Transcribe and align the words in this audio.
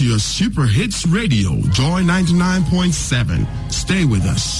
To 0.00 0.06
your 0.06 0.18
Super 0.18 0.64
Hits 0.64 1.06
Radio, 1.06 1.50
Joy 1.72 2.00
99.7. 2.02 3.70
Stay 3.70 4.06
with 4.06 4.24
us. 4.24 4.59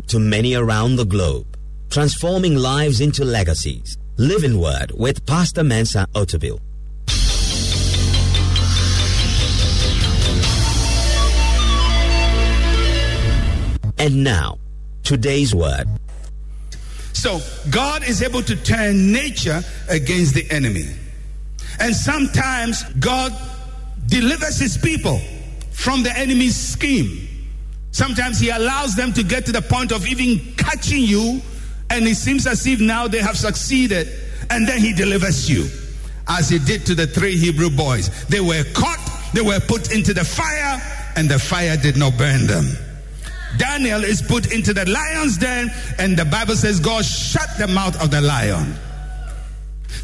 Hope 0.00 0.06
to 0.06 0.18
many 0.18 0.54
around 0.54 0.96
the 0.96 1.04
globe, 1.04 1.58
transforming 1.90 2.54
lives 2.56 3.02
into 3.02 3.22
legacies. 3.22 3.98
Living 4.16 4.58
Word 4.58 4.92
with 4.94 5.26
Pastor 5.26 5.62
Mensa 5.62 6.06
Otabil. 6.14 6.58
And 13.98 14.24
now, 14.24 14.56
today's 15.02 15.54
word. 15.54 15.86
So 17.12 17.40
God 17.70 18.02
is 18.08 18.22
able 18.22 18.42
to 18.42 18.56
turn 18.56 19.12
nature 19.12 19.60
against 19.90 20.34
the 20.34 20.50
enemy. 20.50 20.86
And 21.78 21.94
sometimes 21.94 22.82
God 23.00 23.32
delivers 24.06 24.58
his 24.58 24.78
people 24.78 25.20
from 25.72 26.02
the 26.02 26.16
enemy's 26.16 26.56
scheme. 26.56 27.29
Sometimes 27.92 28.38
he 28.38 28.50
allows 28.50 28.94
them 28.94 29.12
to 29.14 29.22
get 29.22 29.46
to 29.46 29.52
the 29.52 29.62
point 29.62 29.92
of 29.92 30.06
even 30.06 30.38
catching 30.56 31.02
you, 31.02 31.40
and 31.90 32.06
it 32.06 32.16
seems 32.16 32.46
as 32.46 32.66
if 32.66 32.80
now 32.80 33.08
they 33.08 33.18
have 33.18 33.36
succeeded, 33.36 34.08
and 34.48 34.66
then 34.66 34.78
he 34.78 34.92
delivers 34.92 35.50
you. 35.50 35.68
As 36.28 36.48
he 36.48 36.58
did 36.58 36.86
to 36.86 36.94
the 36.94 37.06
three 37.06 37.36
Hebrew 37.36 37.70
boys. 37.70 38.26
They 38.26 38.40
were 38.40 38.62
caught, 38.72 39.00
they 39.34 39.40
were 39.40 39.58
put 39.60 39.92
into 39.92 40.14
the 40.14 40.24
fire, 40.24 40.80
and 41.16 41.28
the 41.28 41.38
fire 41.38 41.76
did 41.76 41.96
not 41.96 42.16
burn 42.16 42.46
them. 42.46 42.66
Daniel 43.56 44.04
is 44.04 44.22
put 44.22 44.52
into 44.52 44.72
the 44.72 44.88
lion's 44.88 45.36
den, 45.36 45.70
and 45.98 46.16
the 46.16 46.24
Bible 46.24 46.54
says 46.54 46.78
God 46.78 47.04
shut 47.04 47.48
the 47.58 47.66
mouth 47.66 48.00
of 48.00 48.12
the 48.12 48.20
lion. 48.20 48.74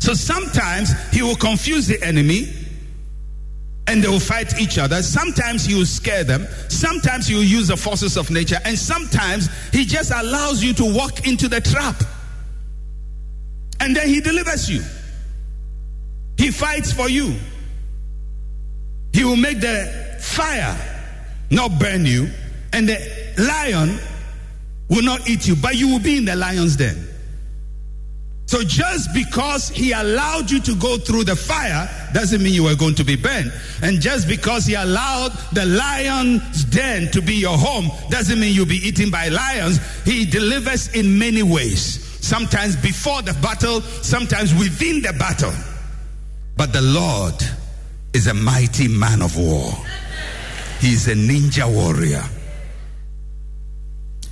So 0.00 0.14
sometimes 0.14 0.92
he 1.10 1.22
will 1.22 1.36
confuse 1.36 1.86
the 1.86 2.02
enemy 2.02 2.52
and 3.88 4.02
they 4.02 4.08
will 4.08 4.20
fight 4.20 4.60
each 4.60 4.78
other. 4.78 5.02
Sometimes 5.02 5.68
you'll 5.68 5.86
scare 5.86 6.24
them. 6.24 6.46
Sometimes 6.68 7.30
you'll 7.30 7.44
use 7.44 7.68
the 7.68 7.76
forces 7.76 8.16
of 8.16 8.30
nature. 8.30 8.58
And 8.64 8.78
sometimes 8.78 9.48
he 9.72 9.84
just 9.84 10.10
allows 10.10 10.62
you 10.62 10.74
to 10.74 10.94
walk 10.94 11.26
into 11.26 11.48
the 11.48 11.60
trap. 11.60 12.02
And 13.80 13.94
then 13.94 14.08
he 14.08 14.20
delivers 14.20 14.68
you. 14.68 14.82
He 16.36 16.50
fights 16.50 16.92
for 16.92 17.08
you. 17.08 17.34
He 19.12 19.24
will 19.24 19.36
make 19.36 19.60
the 19.60 20.18
fire 20.20 20.76
not 21.50 21.78
burn 21.78 22.04
you, 22.04 22.28
and 22.72 22.88
the 22.88 23.34
lion 23.38 23.98
will 24.88 25.02
not 25.02 25.28
eat 25.28 25.46
you, 25.46 25.56
but 25.56 25.76
you 25.76 25.88
will 25.88 26.00
be 26.00 26.18
in 26.18 26.24
the 26.24 26.36
lion's 26.36 26.76
den. 26.76 26.96
So 28.46 28.62
just 28.62 29.12
because 29.12 29.68
he 29.68 29.90
allowed 29.90 30.52
you 30.52 30.60
to 30.60 30.74
go 30.76 30.98
through 30.98 31.24
the 31.24 31.34
fire 31.34 31.90
doesn't 32.12 32.40
mean 32.40 32.54
you 32.54 32.68
are 32.68 32.76
going 32.76 32.94
to 32.94 33.04
be 33.04 33.16
burned. 33.16 33.52
And 33.82 34.00
just 34.00 34.28
because 34.28 34.64
he 34.66 34.74
allowed 34.74 35.32
the 35.52 35.66
lion's 35.66 36.64
den 36.66 37.10
to 37.10 37.20
be 37.20 37.34
your 37.34 37.58
home 37.58 37.90
doesn't 38.08 38.38
mean 38.38 38.54
you'll 38.54 38.66
be 38.66 38.86
eaten 38.86 39.10
by 39.10 39.28
lions. 39.28 39.80
He 40.04 40.24
delivers 40.24 40.94
in 40.94 41.18
many 41.18 41.42
ways. 41.42 42.04
Sometimes 42.24 42.76
before 42.76 43.22
the 43.22 43.34
battle, 43.34 43.80
sometimes 43.80 44.54
within 44.54 45.02
the 45.02 45.12
battle. 45.12 45.52
But 46.56 46.72
the 46.72 46.82
Lord 46.82 47.34
is 48.12 48.28
a 48.28 48.34
mighty 48.34 48.86
man 48.86 49.22
of 49.22 49.36
war. 49.36 49.72
He's 50.80 51.08
a 51.08 51.14
ninja 51.14 51.68
warrior. 51.68 52.22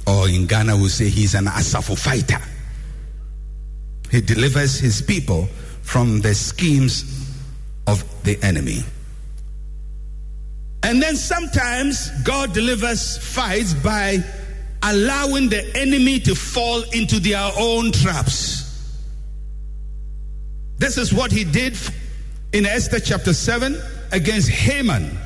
Or 0.07 0.29
in 0.29 0.47
Ghana, 0.47 0.77
we 0.77 0.89
say 0.89 1.09
he's 1.09 1.35
an 1.35 1.47
Asafo 1.47 1.99
fighter. 1.99 2.41
He 4.15 4.21
delivers 4.21 4.79
his 4.79 5.03
people 5.03 5.49
from 5.83 6.21
the 6.21 6.37
schemes 6.37 7.03
of 7.89 8.05
the 8.23 8.41
enemy. 8.45 8.85
And 10.85 11.03
then 11.03 11.17
sometimes 11.17 12.11
God 12.23 12.53
delivers 12.53 13.19
fights 13.19 13.75
by 13.75 14.23
allowing 14.85 15.49
the 15.49 15.69
enemy 15.77 16.21
to 16.21 16.37
fall 16.37 16.85
into 16.93 17.19
their 17.19 17.51
own 17.59 17.91
traps. 17.91 18.95
This 20.79 20.97
is 20.97 21.13
what 21.13 21.33
he 21.33 21.43
did 21.43 21.77
in 22.53 22.67
Esther 22.67 23.01
chapter 23.01 23.33
7 23.33 23.77
against 24.13 24.49
Haman, 24.49 25.19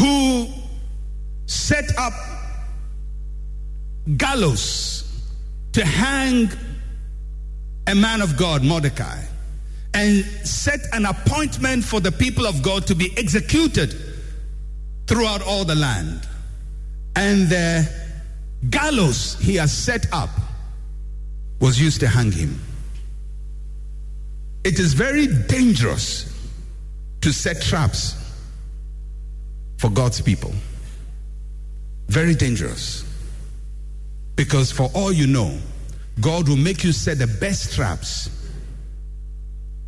who 0.00 0.48
set 1.46 1.96
up 1.96 2.14
gallows 4.16 5.05
to 5.76 5.84
hang 5.84 6.48
a 7.86 7.94
man 7.94 8.22
of 8.22 8.38
God, 8.38 8.64
Mordecai, 8.64 9.20
and 9.92 10.24
set 10.24 10.80
an 10.94 11.04
appointment 11.04 11.84
for 11.84 12.00
the 12.00 12.10
people 12.10 12.46
of 12.46 12.62
God 12.62 12.86
to 12.86 12.94
be 12.94 13.12
executed 13.18 13.94
throughout 15.06 15.42
all 15.42 15.66
the 15.66 15.74
land. 15.74 16.26
And 17.14 17.50
the 17.50 17.86
gallows 18.70 19.38
he 19.38 19.56
has 19.56 19.70
set 19.70 20.06
up 20.14 20.30
was 21.60 21.78
used 21.78 22.00
to 22.00 22.08
hang 22.08 22.32
him. 22.32 22.58
It 24.64 24.78
is 24.78 24.94
very 24.94 25.26
dangerous 25.26 26.34
to 27.20 27.34
set 27.34 27.60
traps 27.60 28.16
for 29.76 29.90
God's 29.90 30.22
people. 30.22 30.54
Very 32.08 32.34
dangerous. 32.34 33.05
Because 34.36 34.70
for 34.70 34.90
all 34.94 35.12
you 35.12 35.26
know, 35.26 35.58
God 36.20 36.48
will 36.48 36.56
make 36.56 36.84
you 36.84 36.92
set 36.92 37.18
the 37.18 37.26
best 37.26 37.74
traps 37.74 38.30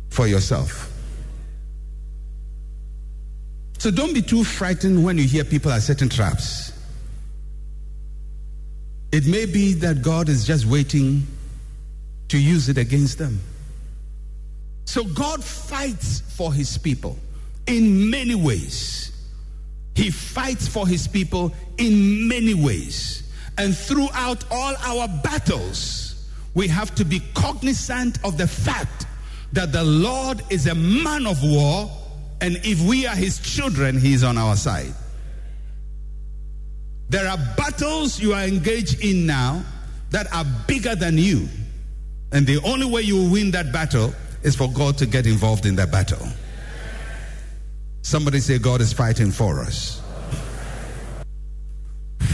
for 0.09 0.27
yourself. 0.27 0.91
So 3.77 3.91
don't 3.91 4.13
be 4.13 4.21
too 4.21 4.43
frightened 4.43 5.05
when 5.05 5.17
you 5.17 5.23
hear 5.23 5.45
people 5.45 5.71
are 5.71 5.79
setting 5.79 6.09
traps. 6.09 6.73
It 9.11 9.25
may 9.25 9.45
be 9.45 9.73
that 9.75 10.01
God 10.01 10.29
is 10.29 10.45
just 10.45 10.65
waiting 10.65 11.25
to 12.27 12.37
use 12.37 12.69
it 12.69 12.77
against 12.77 13.17
them. 13.17 13.39
So 14.85 15.03
God 15.03 15.43
fights 15.43 16.21
for 16.35 16.53
his 16.53 16.77
people 16.77 17.17
in 17.67 18.09
many 18.09 18.35
ways. 18.35 19.11
He 19.95 20.11
fights 20.11 20.67
for 20.67 20.87
his 20.87 21.07
people 21.07 21.53
in 21.77 22.27
many 22.27 22.53
ways. 22.53 23.28
And 23.59 23.75
throughout 23.77 24.45
all 24.49 24.73
our 24.77 25.09
battles, 25.21 26.25
we 26.53 26.69
have 26.69 26.95
to 26.95 27.03
be 27.03 27.21
cognizant 27.33 28.17
of 28.23 28.37
the 28.37 28.47
fact 28.47 29.05
that 29.51 29.73
the 29.73 29.83
Lord 29.83 30.41
is 30.49 30.65
a 30.65 30.75
man 30.75 31.27
of 31.27 31.43
war, 31.43 31.91
and 32.39 32.55
if 32.63 32.81
we 32.81 33.05
are 33.05 33.15
his 33.15 33.37
children, 33.39 33.99
he 33.99 34.13
is 34.13 34.23
on 34.23 34.37
our 34.37 34.55
side. 34.55 34.93
There 37.09 37.27
are 37.27 37.37
battles 37.57 38.21
you 38.21 38.33
are 38.33 38.43
engaged 38.43 39.03
in 39.03 39.25
now 39.25 39.65
that 40.11 40.33
are 40.33 40.45
bigger 40.65 40.95
than 40.95 41.17
you. 41.17 41.49
And 42.31 42.47
the 42.47 42.61
only 42.63 42.85
way 42.85 43.01
you 43.01 43.29
win 43.29 43.51
that 43.51 43.73
battle 43.73 44.13
is 44.41 44.55
for 44.55 44.71
God 44.71 44.97
to 44.99 45.05
get 45.05 45.27
involved 45.27 45.65
in 45.65 45.75
that 45.75 45.91
battle. 45.91 46.25
Somebody 48.03 48.39
say, 48.39 48.57
God 48.57 48.79
is 48.79 48.93
fighting 48.93 49.31
for 49.31 49.59
us. 49.59 50.01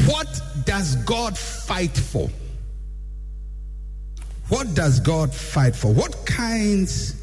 What 0.06 0.42
does 0.66 0.96
God 0.98 1.38
fight 1.38 1.98
for? 1.98 2.30
What 4.50 4.74
does 4.76 5.00
God 5.00 5.34
fight 5.34 5.76
for? 5.76 5.92
What 5.94 6.26
kinds 6.26 7.16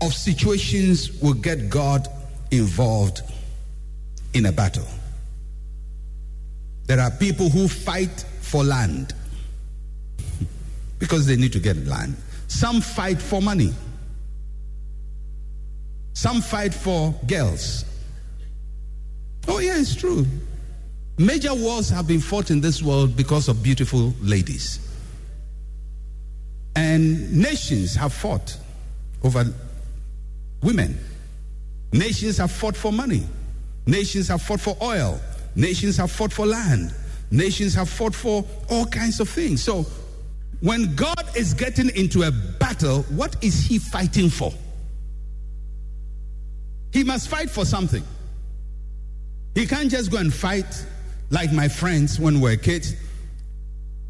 of 0.00 0.14
situations 0.14 1.20
will 1.20 1.34
get 1.34 1.68
God 1.68 2.08
involved 2.50 3.22
in 4.32 4.46
a 4.46 4.52
battle? 4.52 4.86
There 6.86 7.00
are 7.00 7.10
people 7.10 7.48
who 7.48 7.68
fight 7.68 8.24
for 8.40 8.64
land 8.64 9.14
because 10.98 11.26
they 11.26 11.36
need 11.36 11.52
to 11.52 11.60
get 11.60 11.76
land. 11.86 12.16
Some 12.48 12.80
fight 12.80 13.20
for 13.20 13.42
money. 13.42 13.74
Some 16.12 16.40
fight 16.40 16.72
for 16.72 17.14
girls. 17.26 17.84
Oh, 19.46 19.58
yeah, 19.58 19.78
it's 19.78 19.94
true. 19.94 20.26
Major 21.18 21.54
wars 21.54 21.90
have 21.90 22.06
been 22.08 22.20
fought 22.20 22.50
in 22.50 22.60
this 22.60 22.82
world 22.82 23.16
because 23.16 23.48
of 23.48 23.62
beautiful 23.62 24.12
ladies. 24.20 24.80
And 26.76 27.32
nations 27.32 27.94
have 27.94 28.12
fought 28.12 28.56
over 29.22 29.44
women. 30.62 30.98
Nations 31.92 32.38
have 32.38 32.50
fought 32.50 32.76
for 32.76 32.92
money. 32.92 33.22
Nations 33.86 34.28
have 34.28 34.42
fought 34.42 34.60
for 34.60 34.76
oil. 34.82 35.20
Nations 35.54 35.96
have 35.98 36.10
fought 36.10 36.32
for 36.32 36.46
land. 36.46 36.92
Nations 37.30 37.74
have 37.74 37.88
fought 37.88 38.14
for 38.14 38.44
all 38.70 38.86
kinds 38.86 39.20
of 39.20 39.28
things. 39.28 39.62
So, 39.62 39.86
when 40.60 40.94
God 40.96 41.36
is 41.36 41.54
getting 41.54 41.90
into 41.90 42.22
a 42.22 42.30
battle, 42.30 43.02
what 43.10 43.36
is 43.44 43.64
He 43.66 43.78
fighting 43.78 44.30
for? 44.30 44.52
He 46.92 47.04
must 47.04 47.28
fight 47.28 47.50
for 47.50 47.64
something. 47.64 48.02
He 49.54 49.66
can't 49.66 49.90
just 49.90 50.10
go 50.10 50.18
and 50.18 50.32
fight 50.32 50.84
like 51.30 51.52
my 51.52 51.68
friends 51.68 52.18
when 52.18 52.40
we 52.40 52.50
were 52.50 52.56
kids, 52.56 52.94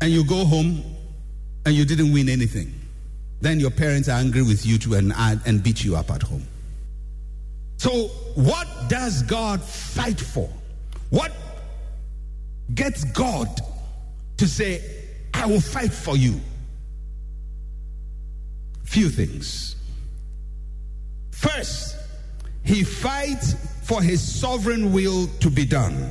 and 0.00 0.10
you 0.10 0.24
go 0.24 0.44
home 0.44 0.82
and 1.66 1.74
you 1.74 1.84
didn't 1.84 2.12
win 2.12 2.28
anything. 2.28 2.74
Then 3.40 3.60
your 3.60 3.70
parents 3.70 4.08
are 4.08 4.18
angry 4.18 4.42
with 4.42 4.64
you 4.64 4.78
too 4.78 4.94
and, 4.94 5.12
and 5.14 5.62
beat 5.62 5.84
you 5.84 5.96
up 5.96 6.10
at 6.10 6.22
home. 6.22 6.46
So, 7.76 8.08
what 8.34 8.68
does 8.88 9.22
God 9.22 9.60
fight 9.62 10.18
for? 10.18 10.48
What 11.10 11.32
gets 12.74 13.04
God 13.04 13.48
to 14.38 14.48
say, 14.48 14.82
I 15.34 15.46
will 15.46 15.60
fight 15.60 15.92
for 15.92 16.16
you? 16.16 16.40
Few 18.84 19.10
things. 19.10 19.76
First, 21.32 21.96
he 22.62 22.84
fights 22.84 23.56
for 23.84 24.02
his 24.02 24.20
sovereign 24.22 24.92
will 24.92 25.26
to 25.40 25.50
be 25.50 25.66
done. 25.66 26.10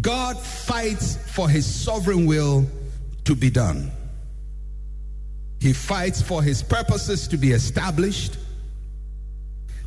God 0.00 0.36
fights 0.36 1.16
for 1.34 1.48
his 1.48 1.66
sovereign 1.66 2.26
will 2.26 2.66
to 3.24 3.36
be 3.36 3.48
done. 3.48 3.92
He 5.60 5.72
fights 5.72 6.20
for 6.20 6.42
his 6.42 6.62
purposes 6.62 7.28
to 7.28 7.36
be 7.36 7.52
established. 7.52 8.38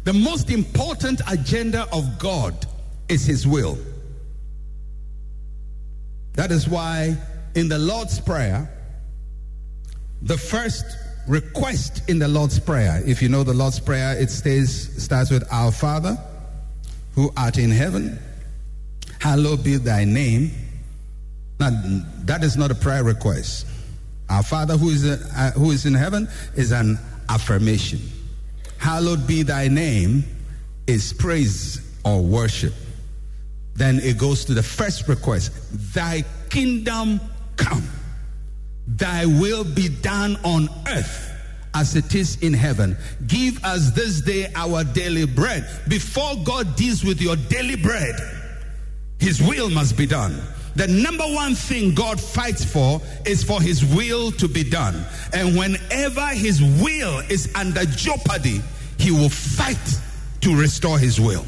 The 0.06 0.14
most 0.14 0.50
important 0.50 1.22
agenda 1.30 1.88
of 1.92 2.18
God 2.18 2.66
is 3.10 3.26
his 3.26 3.46
will. 3.46 3.78
That 6.34 6.52
is 6.52 6.70
why 6.70 7.18
in 7.56 7.68
the 7.68 7.80
Lord's 7.80 8.20
Prayer, 8.20 8.70
the 10.22 10.38
first 10.38 10.86
request 11.28 12.10
in 12.10 12.20
the 12.20 12.28
Lord's 12.28 12.60
Prayer, 12.60 13.02
if 13.06 13.22
you 13.22 13.30
know 13.30 13.44
the 13.44 13.54
Lord's 13.54 13.80
Prayer, 13.80 14.20
it 14.20 14.30
stays, 14.30 15.02
starts 15.02 15.32
with 15.32 15.44
Our 15.52 15.72
Father 15.72 16.18
who 17.16 17.32
art 17.36 17.58
in 17.58 17.72
heaven, 17.72 18.20
hallowed 19.20 19.64
be 19.64 19.78
thy 19.78 20.04
name. 20.04 20.52
Now, 21.60 21.70
that 22.24 22.44
is 22.44 22.58
not 22.58 22.72
a 22.72 22.76
prayer 22.76 23.04
request. 23.04 23.68
Our 24.30 24.44
Father 24.44 24.78
who 24.78 24.90
is, 24.90 25.06
uh, 25.06 25.52
who 25.56 25.72
is 25.72 25.86
in 25.86 25.94
heaven 25.94 26.28
is 26.56 26.72
an 26.72 26.98
affirmation. 27.30 28.00
Hallowed 28.78 29.28
be 29.28 29.44
thy 29.44 29.68
name 29.68 30.24
is 30.88 31.14
praise 31.14 31.82
or 32.04 32.22
worship. 32.22 32.74
Then 33.76 34.00
it 34.00 34.18
goes 34.18 34.46
to 34.46 34.54
the 34.54 34.64
first 34.64 35.08
request 35.08 35.52
Thy 35.94 36.24
kingdom 36.50 37.22
come, 37.58 37.88
thy 38.98 39.26
will 39.26 39.64
be 39.64 39.90
done 39.90 40.38
on 40.44 40.70
earth 40.88 41.30
as 41.74 41.96
it 41.96 42.14
is 42.16 42.38
in 42.42 42.54
heaven. 42.54 42.98
Give 43.28 43.64
us 43.64 43.92
this 43.92 44.22
day 44.22 44.52
our 44.56 44.84
daily 44.84 45.26
bread. 45.26 45.68
Before 45.88 46.36
God 46.44 46.76
deals 46.76 47.04
with 47.04 47.22
your 47.22 47.36
daily 47.36 47.76
bread, 47.76 48.16
his 49.20 49.42
will 49.42 49.70
must 49.70 49.98
be 49.98 50.06
done. 50.06 50.42
The 50.76 50.88
number 50.88 51.24
one 51.24 51.54
thing 51.56 51.94
God 51.94 52.20
fights 52.20 52.64
for 52.64 53.02
is 53.26 53.44
for 53.44 53.62
his 53.62 53.84
will 53.84 54.32
to 54.34 54.48
be 54.48 54.64
done. 54.64 55.06
And 55.34 55.58
whenever 55.58 56.28
his 56.28 56.62
will 56.62 57.20
is 57.30 57.54
under 57.56 57.86
jeopardy, 57.86 58.62
he 58.98 59.12
will 59.12 59.30
fight 59.30 59.78
to 60.42 60.56
restore 60.56 60.98
his 60.98 61.20
will. 61.20 61.46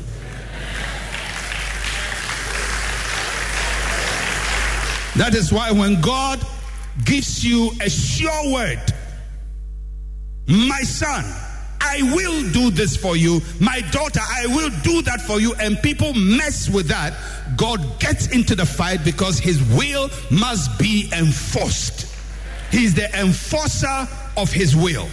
That 5.16 5.36
is 5.36 5.54
why 5.54 5.72
when 5.72 6.02
God 6.02 6.44
gives 7.06 7.44
you 7.44 7.72
a 7.82 7.90
sure 7.90 8.54
word, 8.54 8.82
my 10.48 10.82
son, 10.82 11.24
I 11.84 12.02
will 12.16 12.50
do 12.52 12.72
this 12.72 12.96
for 12.96 13.18
you. 13.18 13.42
My 13.60 13.82
daughter, 13.92 14.22
I 14.22 14.48
will 14.48 14.70
do 14.84 15.02
that 15.04 15.22
for 15.22 15.40
you. 15.40 15.54
And 15.56 15.82
people 15.82 16.14
mess 16.14 16.70
with 16.70 16.88
that. 16.88 17.14
God 17.58 18.00
gets 18.00 18.28
into 18.28 18.56
the 18.56 18.66
fight 18.66 19.04
because 19.04 19.38
his 19.38 19.62
will 19.76 20.10
must 20.32 20.80
be 20.80 21.10
enforced. 21.14 22.14
He's 22.72 22.94
the 22.94 23.14
enforcer 23.20 24.08
of 24.38 24.52
his 24.52 24.76
will. 24.76 25.08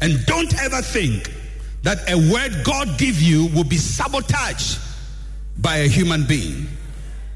And 0.00 0.24
don't 0.26 0.54
ever 0.62 0.80
think 0.80 1.32
that 1.82 1.98
a 2.10 2.16
word 2.32 2.64
God 2.64 2.98
give 2.98 3.20
you 3.20 3.46
will 3.48 3.64
be 3.64 3.76
sabotaged 3.76 4.78
by 5.58 5.76
a 5.78 5.88
human 5.88 6.24
being 6.24 6.66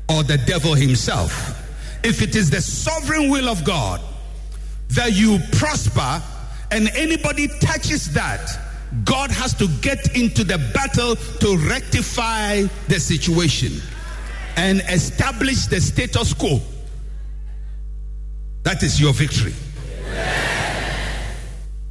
or 0.08 0.22
the 0.22 0.38
devil 0.38 0.74
himself. 0.74 1.61
If 2.04 2.22
it 2.22 2.34
is 2.34 2.50
the 2.50 2.60
sovereign 2.60 3.30
will 3.30 3.48
of 3.48 3.64
God 3.64 4.00
that 4.88 5.12
you 5.12 5.38
prosper 5.52 6.22
and 6.70 6.88
anybody 6.96 7.48
touches 7.60 8.12
that, 8.14 8.48
God 9.04 9.30
has 9.30 9.54
to 9.54 9.68
get 9.80 10.16
into 10.16 10.44
the 10.44 10.58
battle 10.74 11.16
to 11.16 11.56
rectify 11.68 12.62
the 12.88 13.00
situation 13.00 13.80
and 14.56 14.80
establish 14.88 15.66
the 15.66 15.80
status 15.80 16.34
quo. 16.34 16.60
That 18.64 18.82
is 18.82 19.00
your 19.00 19.12
victory. 19.12 19.54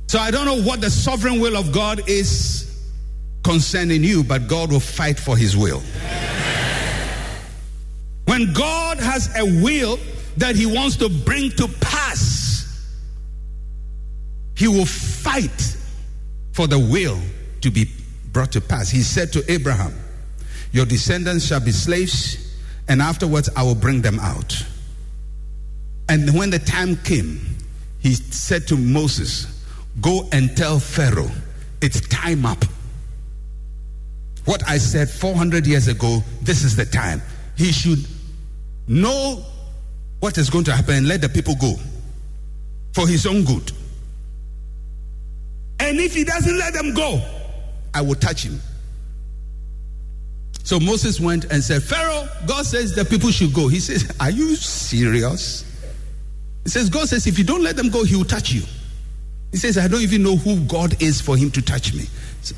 So 0.07 0.19
I 0.19 0.29
don't 0.29 0.45
know 0.45 0.61
what 0.61 0.81
the 0.81 0.89
sovereign 0.89 1.39
will 1.39 1.55
of 1.55 1.71
God 1.71 2.07
is 2.07 2.85
concerning 3.43 4.03
you, 4.03 4.23
but 4.23 4.47
God 4.47 4.71
will 4.71 4.79
fight 4.79 5.19
for 5.19 5.35
his 5.37 5.57
will. 5.57 5.81
When 8.31 8.53
God 8.53 8.97
has 8.99 9.29
a 9.35 9.43
will 9.61 9.99
that 10.37 10.55
he 10.55 10.65
wants 10.65 10.95
to 10.95 11.09
bring 11.09 11.51
to 11.57 11.67
pass, 11.81 12.89
he 14.55 14.69
will 14.69 14.85
fight 14.85 15.75
for 16.53 16.65
the 16.65 16.79
will 16.79 17.19
to 17.59 17.69
be 17.69 17.91
brought 18.31 18.53
to 18.53 18.61
pass. 18.61 18.89
He 18.89 19.01
said 19.01 19.33
to 19.33 19.51
Abraham, 19.51 19.93
Your 20.71 20.85
descendants 20.85 21.45
shall 21.45 21.59
be 21.59 21.73
slaves, 21.73 22.55
and 22.87 23.01
afterwards 23.01 23.49
I 23.53 23.63
will 23.63 23.75
bring 23.75 24.01
them 24.01 24.17
out. 24.17 24.65
And 26.07 26.33
when 26.33 26.51
the 26.51 26.59
time 26.59 26.95
came, 26.95 27.57
he 27.99 28.13
said 28.13 28.65
to 28.69 28.77
Moses, 28.77 29.61
Go 29.99 30.29
and 30.31 30.55
tell 30.55 30.79
Pharaoh, 30.79 31.31
it's 31.81 31.99
time 32.07 32.45
up. 32.45 32.63
What 34.45 34.65
I 34.69 34.77
said 34.77 35.09
400 35.09 35.67
years 35.67 35.89
ago, 35.89 36.23
this 36.41 36.63
is 36.63 36.77
the 36.77 36.85
time. 36.85 37.21
He 37.57 37.73
should 37.73 37.99
know 38.91 39.43
what 40.19 40.37
is 40.37 40.49
going 40.49 40.65
to 40.65 40.73
happen 40.73 40.95
and 40.95 41.07
let 41.07 41.21
the 41.21 41.29
people 41.29 41.55
go 41.55 41.75
for 42.93 43.07
his 43.07 43.25
own 43.25 43.43
good. 43.45 43.71
And 45.79 45.99
if 45.99 46.13
he 46.13 46.23
doesn't 46.23 46.57
let 46.57 46.73
them 46.73 46.93
go, 46.93 47.21
I 47.93 48.01
will 48.01 48.15
touch 48.15 48.43
him. 48.43 48.59
So 50.63 50.79
Moses 50.79 51.19
went 51.19 51.45
and 51.45 51.63
said, 51.63 51.81
Pharaoh, 51.81 52.27
God 52.45 52.65
says 52.65 52.93
the 52.93 53.03
people 53.03 53.31
should 53.31 53.53
go. 53.53 53.67
He 53.67 53.79
says, 53.79 54.15
Are 54.19 54.29
you 54.29 54.55
serious? 54.55 55.65
He 56.63 56.69
says, 56.69 56.89
God 56.89 57.09
says, 57.09 57.25
if 57.25 57.39
you 57.39 57.43
don't 57.43 57.63
let 57.63 57.75
them 57.75 57.89
go, 57.89 58.03
he 58.03 58.15
will 58.15 58.25
touch 58.25 58.51
you. 58.51 58.61
He 59.51 59.57
says, 59.57 59.77
I 59.77 59.87
don't 59.87 60.01
even 60.01 60.21
know 60.21 60.35
who 60.35 60.59
God 60.65 61.01
is 61.01 61.19
for 61.19 61.35
him 61.35 61.49
to 61.51 61.61
touch 61.61 61.93
me. 61.93 62.05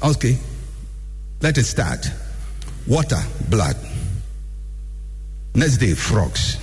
Okay, 0.04 0.38
let 1.42 1.58
it 1.58 1.63
start. 1.63 2.12
Water, 2.88 3.22
blood. 3.50 3.78
Next 5.55 5.77
day, 5.77 5.93
frogs. 5.93 6.57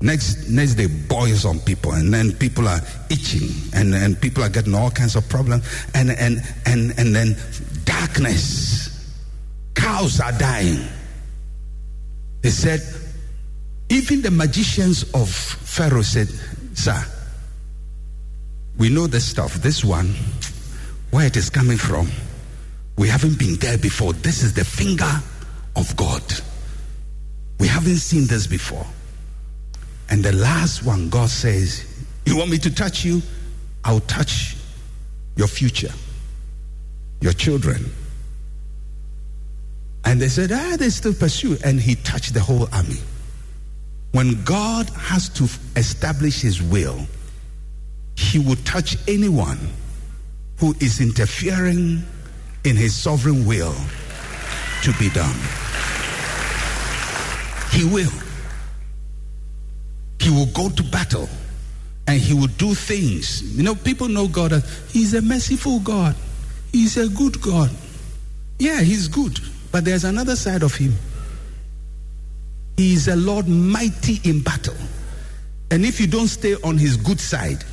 Next, 0.00 0.48
next 0.48 0.74
day, 0.74 0.86
boils 0.86 1.44
on 1.44 1.60
people, 1.60 1.92
and 1.92 2.12
then 2.12 2.32
people 2.32 2.66
are 2.66 2.80
itching, 3.08 3.48
and, 3.72 3.94
and 3.94 4.20
people 4.20 4.42
are 4.42 4.48
getting 4.48 4.74
all 4.74 4.90
kinds 4.90 5.14
of 5.14 5.28
problems, 5.28 5.64
and, 5.94 6.10
and, 6.10 6.42
and, 6.66 6.92
and 6.98 7.14
then 7.14 7.36
darkness. 7.84 9.14
Cows 9.74 10.20
are 10.20 10.32
dying. 10.32 10.86
They 12.42 12.50
said, 12.50 12.80
even 13.88 14.22
the 14.22 14.30
magicians 14.30 15.04
of 15.14 15.28
Pharaoh 15.28 16.02
said, 16.02 16.28
Sir, 16.74 17.00
we 18.78 18.88
know 18.88 19.06
this 19.06 19.28
stuff. 19.28 19.54
This 19.54 19.84
one, 19.84 20.14
where 21.10 21.26
it 21.26 21.36
is 21.36 21.50
coming 21.50 21.76
from, 21.76 22.08
we 22.96 23.08
haven't 23.08 23.38
been 23.38 23.56
there 23.56 23.78
before. 23.78 24.12
This 24.14 24.42
is 24.42 24.54
the 24.54 24.64
finger 24.64 25.10
of 25.76 25.96
God. 25.96 26.22
We 27.62 27.68
haven't 27.68 27.98
seen 27.98 28.26
this 28.26 28.48
before. 28.48 28.84
And 30.10 30.24
the 30.24 30.32
last 30.32 30.82
one, 30.82 31.08
God 31.08 31.28
says, 31.28 31.86
You 32.26 32.36
want 32.36 32.50
me 32.50 32.58
to 32.58 32.74
touch 32.74 33.04
you? 33.04 33.22
I'll 33.84 34.00
touch 34.00 34.56
your 35.36 35.46
future, 35.46 35.92
your 37.20 37.32
children. 37.32 37.88
And 40.04 40.20
they 40.20 40.26
said, 40.26 40.50
Ah, 40.50 40.74
they 40.76 40.90
still 40.90 41.14
pursue. 41.14 41.56
And 41.64 41.78
he 41.78 41.94
touched 41.94 42.34
the 42.34 42.40
whole 42.40 42.68
army. 42.72 42.98
When 44.10 44.42
God 44.42 44.90
has 44.90 45.28
to 45.28 45.44
establish 45.76 46.42
his 46.42 46.60
will, 46.60 47.06
he 48.16 48.40
will 48.40 48.56
touch 48.64 48.96
anyone 49.06 49.70
who 50.58 50.74
is 50.80 51.00
interfering 51.00 52.02
in 52.64 52.74
his 52.74 52.92
sovereign 52.92 53.46
will 53.46 53.76
to 54.82 54.92
be 54.98 55.10
done. 55.10 55.38
He 57.72 57.84
will. 57.84 58.12
He 60.20 60.30
will 60.30 60.46
go 60.46 60.68
to 60.68 60.82
battle 60.84 61.28
and 62.06 62.20
he 62.20 62.34
will 62.34 62.48
do 62.58 62.74
things. 62.74 63.56
You 63.56 63.62
know, 63.62 63.74
people 63.74 64.08
know 64.08 64.28
God 64.28 64.52
as 64.52 64.90
he's 64.92 65.14
a 65.14 65.22
merciful 65.22 65.80
God, 65.80 66.14
he's 66.72 66.96
a 66.96 67.08
good 67.08 67.40
God. 67.40 67.70
Yeah, 68.58 68.80
he's 68.82 69.08
good, 69.08 69.38
but 69.72 69.84
there's 69.84 70.04
another 70.04 70.36
side 70.36 70.62
of 70.62 70.74
him. 70.74 70.94
He 72.76 72.94
is 72.94 73.08
a 73.08 73.16
Lord 73.16 73.48
mighty 73.48 74.20
in 74.28 74.42
battle. 74.42 74.76
And 75.70 75.84
if 75.84 76.00
you 76.00 76.06
don't 76.06 76.28
stay 76.28 76.54
on 76.62 76.76
his 76.76 76.96
good 76.96 77.20
side 77.20 77.64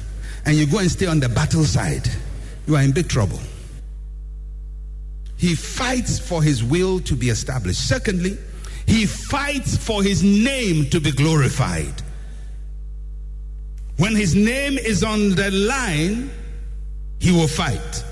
and 0.45 0.55
you 0.55 0.65
go 0.65 0.79
and 0.79 0.89
stay 0.89 1.05
on 1.05 1.19
the 1.19 1.29
battle 1.29 1.65
side, 1.65 2.07
you 2.65 2.75
are 2.75 2.81
in 2.81 2.91
big 2.93 3.09
trouble. 3.09 3.39
He 5.35 5.55
fights 5.55 6.19
for 6.19 6.41
his 6.41 6.63
will 6.63 6.99
to 7.01 7.15
be 7.15 7.29
established. 7.29 7.87
Secondly, 7.87 8.37
he 8.89 9.05
fights 9.05 9.77
for 9.77 10.01
his 10.01 10.24
name 10.24 10.89
to 10.89 11.00
be 11.00 11.12
glorified. 11.12 11.93
When 13.98 14.15
his 14.15 14.34
name 14.34 14.79
is 14.79 15.03
on 15.03 15.36
the 15.36 15.51
line, 15.51 16.31
he 17.19 17.31
will 17.31 17.48
fight. 17.48 18.03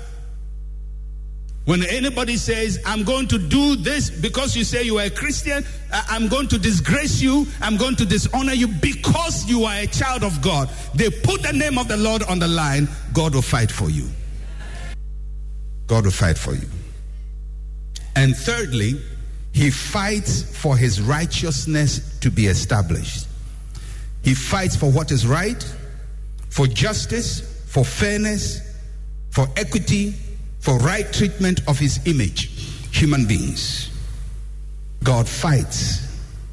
When 1.64 1.84
anybody 1.84 2.36
says, 2.36 2.80
I'm 2.86 3.02
going 3.02 3.26
to 3.28 3.38
do 3.38 3.74
this 3.74 4.08
because 4.08 4.56
you 4.56 4.62
say 4.62 4.84
you 4.84 4.98
are 5.00 5.06
a 5.06 5.10
Christian, 5.10 5.64
uh, 5.92 6.02
I'm 6.08 6.28
going 6.28 6.46
to 6.48 6.58
disgrace 6.58 7.20
you, 7.20 7.46
I'm 7.60 7.76
going 7.76 7.96
to 7.96 8.06
dishonor 8.06 8.52
you 8.52 8.68
because 8.68 9.50
you 9.50 9.64
are 9.64 9.80
a 9.80 9.86
child 9.88 10.22
of 10.22 10.40
God, 10.40 10.70
they 10.94 11.10
put 11.10 11.42
the 11.42 11.52
name 11.52 11.76
of 11.76 11.88
the 11.88 11.96
Lord 11.96 12.22
on 12.22 12.38
the 12.38 12.48
line, 12.48 12.86
God 13.12 13.34
will 13.34 13.42
fight 13.42 13.72
for 13.72 13.90
you. 13.90 14.08
God 15.88 16.04
will 16.04 16.12
fight 16.12 16.38
for 16.38 16.54
you. 16.54 16.68
And 18.14 18.36
thirdly, 18.36 19.00
he 19.58 19.72
fights 19.72 20.44
for 20.56 20.76
his 20.76 21.00
righteousness 21.00 22.16
to 22.20 22.30
be 22.30 22.46
established. 22.46 23.26
He 24.22 24.32
fights 24.32 24.76
for 24.76 24.88
what 24.88 25.10
is 25.10 25.26
right, 25.26 25.60
for 26.48 26.68
justice, 26.68 27.40
for 27.66 27.84
fairness, 27.84 28.60
for 29.30 29.48
equity, 29.56 30.14
for 30.60 30.78
right 30.78 31.12
treatment 31.12 31.60
of 31.66 31.76
his 31.76 31.98
image, 32.06 32.50
human 32.92 33.26
beings. 33.26 33.90
God 35.02 35.28
fights 35.28 36.06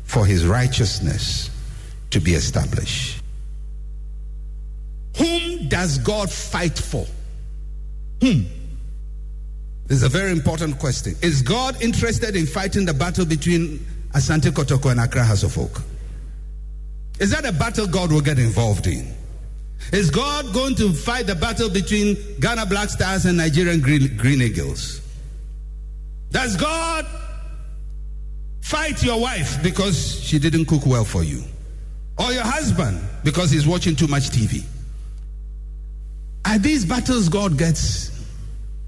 for 0.05 0.25
his 0.25 0.43
righteousness 0.47 1.51
to 2.09 2.19
be 2.19 2.33
established. 2.33 3.21
Whom 5.17 5.69
does 5.69 6.00
God 6.00 6.31
fight 6.31 6.79
for? 6.79 7.05
Whom? 8.21 8.47
This 9.87 9.97
is 9.97 10.03
a 10.03 10.09
very 10.09 10.31
important 10.31 10.79
question. 10.79 11.15
Is 11.21 11.41
God 11.41 11.81
interested 11.81 12.35
in 12.35 12.47
fighting 12.47 12.85
the 12.85 12.93
battle 12.93 13.25
between 13.25 13.85
Asante 14.13 14.49
Kotoko 14.51 14.89
and 14.89 14.99
Accra 14.99 15.23
Hearts 15.23 15.43
of? 15.43 15.55
Is 17.19 17.31
that 17.31 17.45
a 17.45 17.51
battle 17.51 17.85
God 17.85 18.11
will 18.11 18.21
get 18.21 18.39
involved 18.39 18.87
in? 18.87 19.13
Is 19.91 20.09
God 20.09 20.53
going 20.53 20.75
to 20.75 20.91
fight 20.91 21.27
the 21.27 21.35
battle 21.35 21.69
between 21.69 22.17
Ghana 22.39 22.65
Black 22.65 22.89
Stars 22.89 23.25
and 23.25 23.37
Nigerian 23.37 23.79
Green, 23.79 24.17
Green 24.17 24.41
Eagles? 24.41 25.01
Does 26.31 26.55
God 26.57 27.05
fight 28.61 29.03
your 29.03 29.21
wife 29.21 29.61
because 29.61 30.19
she 30.21 30.39
didn't 30.39 30.65
cook 30.65 30.85
well 30.85 31.05
for 31.05 31.23
you? 31.23 31.43
Or 32.17 32.31
your 32.31 32.43
husband 32.43 32.99
because 33.23 33.51
he's 33.51 33.67
watching 33.67 33.95
too 33.95 34.07
much 34.07 34.29
TV? 34.29 34.63
Are 36.45 36.57
these 36.57 36.85
battles 36.85 37.29
God 37.29 37.57
gets 37.57 38.14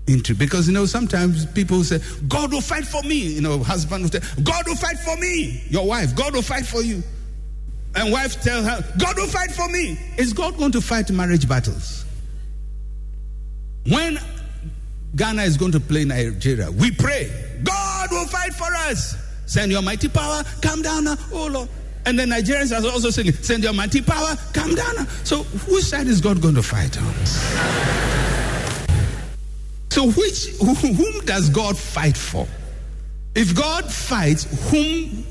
into? 0.07 0.33
Because, 0.33 0.67
you 0.67 0.73
know, 0.73 0.85
sometimes 0.85 1.45
people 1.45 1.83
say, 1.83 1.99
God 2.27 2.51
will 2.51 2.61
fight 2.61 2.85
for 2.85 3.01
me. 3.03 3.17
You 3.17 3.41
know, 3.41 3.59
husband 3.63 4.03
will 4.03 4.11
say, 4.11 4.21
God 4.43 4.67
will 4.67 4.75
fight 4.75 4.97
for 4.99 5.15
me. 5.17 5.63
Your 5.69 5.85
wife, 5.85 6.15
God 6.15 6.33
will 6.33 6.41
fight 6.41 6.65
for 6.65 6.81
you. 6.81 7.03
And 7.95 8.11
wife 8.11 8.41
tell 8.41 8.63
her, 8.63 8.83
God 8.99 9.15
will 9.17 9.27
fight 9.27 9.51
for 9.51 9.67
me. 9.69 9.99
Is 10.17 10.33
God 10.33 10.57
going 10.57 10.71
to 10.73 10.81
fight 10.81 11.09
marriage 11.11 11.47
battles? 11.47 12.05
When 13.89 14.19
Ghana 15.15 15.43
is 15.43 15.57
going 15.57 15.71
to 15.71 15.79
play 15.79 16.05
Nigeria, 16.05 16.69
we 16.69 16.91
pray, 16.91 17.31
God 17.63 18.11
will 18.11 18.27
fight 18.27 18.53
for 18.53 18.71
us. 18.89 19.15
Send 19.45 19.71
your 19.71 19.81
mighty 19.81 20.09
power, 20.09 20.43
come 20.61 20.81
down 20.81 21.05
now, 21.05 21.15
oh 21.31 21.47
Lord. 21.47 21.69
And 22.05 22.19
the 22.19 22.23
Nigerians 22.23 22.71
are 22.71 22.85
also 22.89 23.09
saying, 23.09 23.31
send 23.33 23.63
your 23.63 23.73
mighty 23.73 24.01
power, 24.01 24.35
come 24.53 24.75
down. 24.75 25.07
So 25.23 25.43
which 25.69 25.85
side 25.85 26.07
is 26.07 26.21
God 26.21 26.41
going 26.41 26.55
to 26.55 26.63
fight 26.63 26.97
on? 27.01 28.36
So 29.97 30.11
which 30.11 30.49
whom 30.59 31.25
does 31.25 31.49
God 31.49 31.75
fight 31.75 32.15
for? 32.15 32.47
If 33.33 33.55
God 33.55 33.91
fights, 33.91 34.43
whom 34.69 35.25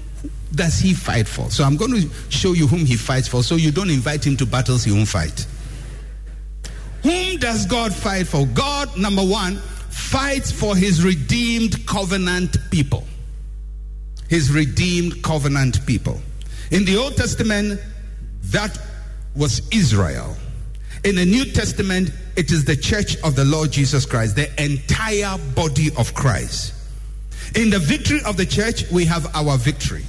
does 0.53 0.81
he 0.81 0.93
fight 0.93 1.29
for? 1.29 1.49
So 1.53 1.63
I'm 1.63 1.77
going 1.77 1.93
to 1.93 2.11
show 2.31 2.53
you 2.53 2.67
whom 2.67 2.81
he 2.81 2.97
fights 2.97 3.29
for 3.29 3.45
so 3.45 3.55
you 3.55 3.71
don't 3.71 3.91
invite 3.91 4.27
him 4.27 4.37
to 4.39 4.45
battles 4.45 4.83
he 4.83 4.91
won't 4.91 5.07
fight. 5.07 5.47
Whom 7.05 7.37
does 7.37 7.65
God 7.67 7.95
fight 7.95 8.27
for? 8.27 8.45
God, 8.45 8.99
number 8.99 9.23
one, 9.23 9.55
fights 9.89 10.51
for 10.51 10.75
his 10.75 11.05
redeemed 11.05 11.87
covenant 11.87 12.57
people. 12.73 13.05
His 14.29 14.51
redeemed 14.51 15.23
covenant 15.23 15.87
people. 15.87 16.21
In 16.73 16.85
the 16.85 16.97
Old 16.97 17.17
Testament, 17.17 17.81
that 18.47 18.77
was 19.37 19.63
Israel. 19.71 20.37
In 21.07 21.15
the 21.15 21.25
New 21.25 21.45
Testament, 21.45 22.11
it 22.35 22.51
is 22.51 22.65
the 22.65 22.75
church 22.75 23.17
of 23.23 23.37
the 23.37 23.45
Lord 23.45 23.71
Jesus 23.71 24.05
Christ, 24.05 24.35
the 24.35 24.51
entire 24.61 25.39
body 25.55 25.91
of 25.97 26.13
Christ. 26.15 26.75
In 27.55 27.71
the 27.71 27.79
victory 27.79 28.19
of 28.27 28.37
the 28.37 28.45
church, 28.45 28.91
we 28.91 29.05
have 29.05 29.33
our 29.37 29.57
victory. 29.57 30.03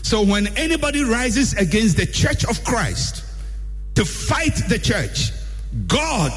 So 0.00 0.24
when 0.24 0.46
anybody 0.56 1.04
rises 1.04 1.52
against 1.52 1.98
the 1.98 2.06
church 2.06 2.46
of 2.46 2.64
Christ 2.64 3.22
to 3.96 4.06
fight 4.06 4.54
the 4.70 4.78
church, 4.78 5.30
God 5.86 6.32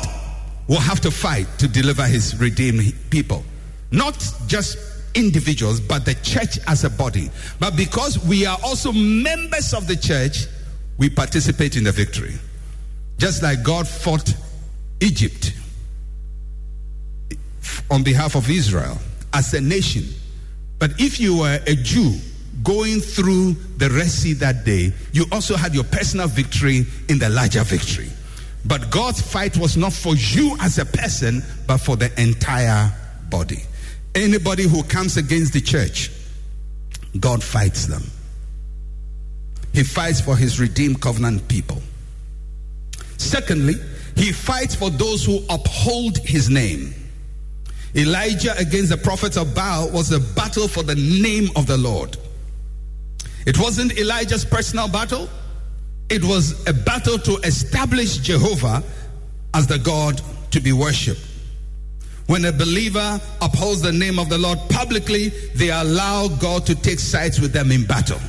will 0.68 0.82
have 0.82 1.00
to 1.00 1.10
fight 1.10 1.48
to 1.60 1.70
deliver 1.70 2.06
his 2.06 2.38
redeemed 2.38 2.94
people. 3.10 3.46
Not 3.90 4.22
just 4.48 4.78
individuals, 5.16 5.80
but 5.80 6.04
the 6.04 6.16
church 6.16 6.60
as 6.68 6.84
a 6.84 6.90
body. 6.90 7.32
But 7.58 7.78
because 7.78 8.20
we 8.20 8.46
are 8.46 8.58
also 8.66 8.92
members 8.92 9.74
of 9.74 9.88
the 9.88 9.96
church, 9.96 10.48
we 10.98 11.10
participate 11.10 11.78
in 11.78 11.86
the 11.86 11.94
victory. 11.94 12.34
Just 13.24 13.42
like 13.42 13.64
God 13.64 13.88
fought 13.88 14.36
Egypt 15.00 15.54
on 17.90 18.04
behalf 18.04 18.36
of 18.36 18.50
Israel 18.50 18.98
as 19.32 19.54
a 19.54 19.62
nation. 19.62 20.04
But 20.78 21.00
if 21.00 21.22
you 21.22 21.38
were 21.38 21.58
a 21.66 21.74
Jew 21.74 22.18
going 22.64 23.00
through 23.00 23.54
the 23.78 23.90
Red 23.92 24.10
Sea 24.10 24.34
that 24.34 24.66
day, 24.66 24.92
you 25.14 25.24
also 25.32 25.56
had 25.56 25.74
your 25.74 25.86
personal 25.86 26.28
victory 26.28 26.86
in 27.08 27.18
the 27.18 27.30
larger 27.30 27.64
victory. 27.64 28.10
But 28.66 28.92
God's 28.92 29.22
fight 29.22 29.56
was 29.56 29.78
not 29.78 29.94
for 29.94 30.16
you 30.18 30.58
as 30.60 30.78
a 30.78 30.86
person, 30.86 31.44
but 31.66 31.78
for 31.78 31.96
the 31.96 32.12
entire 32.22 32.92
body. 33.30 33.64
Anybody 34.16 34.64
who 34.64 34.84
comes 34.84 35.16
against 35.16 35.54
the 35.54 35.62
church, 35.62 36.12
God 37.18 37.42
fights 37.42 37.86
them. 37.86 38.04
He 39.72 39.84
fights 39.84 40.20
for 40.20 40.36
his 40.36 40.60
redeemed 40.60 41.02
covenant 41.02 41.48
people. 41.48 41.82
Secondly, 43.18 43.76
he 44.16 44.32
fights 44.32 44.76
for 44.76 44.90
those 44.90 45.26
who 45.26 45.40
uphold 45.50 46.18
his 46.20 46.50
name. 46.50 46.94
Elijah 47.96 48.58
against 48.58 48.90
the 48.90 48.98
prophets 48.98 49.38
of 49.38 49.54
Baal 49.54 49.90
was 49.92 50.12
a 50.12 50.20
battle 50.20 50.68
for 50.68 50.84
the 50.84 50.96
name 50.96 51.50
of 51.56 51.68
the 51.68 51.78
Lord. 51.78 52.18
It 53.46 53.60
wasn't 53.60 53.98
Elijah's 53.98 54.46
personal 54.46 54.88
battle, 54.88 55.30
it 56.10 56.24
was 56.24 56.68
a 56.68 56.74
battle 56.74 57.18
to 57.20 57.38
establish 57.44 58.18
Jehovah 58.18 58.84
as 59.54 59.68
the 59.68 59.80
God 59.80 60.22
to 60.52 60.60
be 60.60 60.74
worshipped. 60.74 61.22
When 62.28 62.46
a 62.46 62.52
believer 62.52 63.20
upholds 63.42 63.82
the 63.82 63.92
name 63.92 64.18
of 64.18 64.30
the 64.30 64.38
Lord 64.38 64.58
publicly, 64.70 65.30
they 65.56 65.72
allow 65.72 66.30
God 66.30 66.66
to 66.68 66.76
take 66.76 67.00
sides 67.00 67.42
with 67.42 67.52
them 67.52 67.72
in 67.72 67.86
battle. 67.86 68.20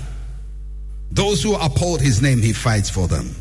Those 1.12 1.42
who 1.42 1.54
uphold 1.54 2.00
his 2.00 2.20
name, 2.20 2.42
he 2.42 2.52
fights 2.52 2.90
for 2.90 3.06
them. 3.06 3.34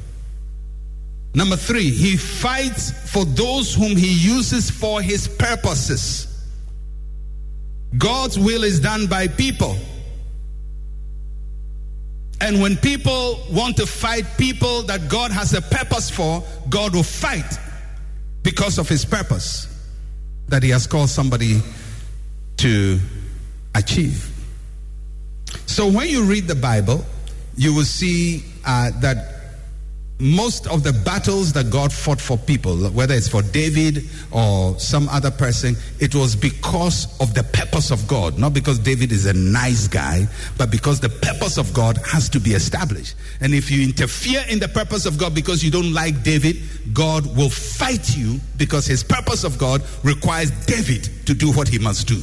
Number 1.36 1.56
three, 1.56 1.90
he 1.90 2.16
fights 2.16 2.92
for 3.12 3.26
those 3.26 3.74
whom 3.74 3.96
he 3.96 4.14
uses 4.14 4.70
for 4.70 5.02
his 5.02 5.28
purposes. 5.28 6.28
God's 7.98 8.38
will 8.38 8.64
is 8.64 8.80
done 8.80 9.08
by 9.08 9.28
people. 9.28 9.78
And 12.40 12.62
when 12.62 12.76
people 12.78 13.40
want 13.50 13.78
to 13.78 13.86
fight 13.86 14.26
people 14.38 14.84
that 14.84 15.10
God 15.10 15.32
has 15.32 15.54
a 15.54 15.62
purpose 15.62 16.10
for, 16.10 16.44
God 16.70 16.94
will 16.94 17.04
fight 17.04 17.58
because 18.44 18.78
of 18.78 18.90
his 18.90 19.06
purpose 19.06 19.68
that 20.50 20.62
he 20.62 20.70
has 20.70 20.86
called 20.86 21.10
somebody 21.10 21.62
to 22.58 23.00
achieve. 23.74 24.30
So 25.66 25.90
when 25.90 26.10
you 26.10 26.24
read 26.24 26.48
the 26.48 26.56
Bible, 26.56 27.06
you 27.56 27.74
will 27.74 27.86
see 27.86 28.44
uh, 28.66 28.92
that 29.00 29.43
most 30.24 30.68
of 30.68 30.84
the 30.84 30.94
battles 30.94 31.52
that 31.52 31.70
God 31.70 31.92
fought 31.92 32.22
for 32.22 32.38
people, 32.38 32.78
whether 32.92 33.14
it's 33.14 33.28
for 33.28 33.42
David 33.42 34.06
or 34.32 34.80
some 34.80 35.10
other 35.10 35.30
person, 35.30 35.76
it 36.00 36.16
was 36.16 36.34
because 36.34 37.20
of 37.20 37.34
the 37.34 37.44
purpose 37.44 37.92
of 37.92 38.08
God. 38.08 38.40
Not 38.40 38.54
because 38.54 38.80
David 38.80 39.12
is 39.12 39.26
a 39.26 39.34
nice 39.34 39.90
guy, 39.90 40.28
but 40.58 40.72
because 40.72 41.02
the 41.02 41.10
purpose 41.10 41.58
of 41.58 41.74
God 41.74 41.98
has 42.06 42.30
to 42.30 42.40
be 42.40 42.52
established. 42.52 43.16
And 43.42 43.54
if 43.54 43.70
you 43.70 43.84
interfere 43.84 44.46
in 44.50 44.60
the 44.60 44.70
purpose 44.70 45.06
of 45.06 45.18
God 45.18 45.36
because 45.36 45.62
you 45.62 45.72
don't 45.72 45.92
like 45.92 46.24
David, 46.24 46.56
God 46.94 47.36
will 47.36 47.50
fight 47.50 48.16
you 48.16 48.40
because 48.58 48.86
his 48.86 49.04
purpose 49.04 49.44
of 49.44 49.58
God 49.58 49.82
requires 50.04 50.52
David 50.66 51.10
to 51.26 51.34
do 51.34 51.52
what 51.52 51.68
he 51.68 51.80
must 51.80 52.08
do. 52.08 52.22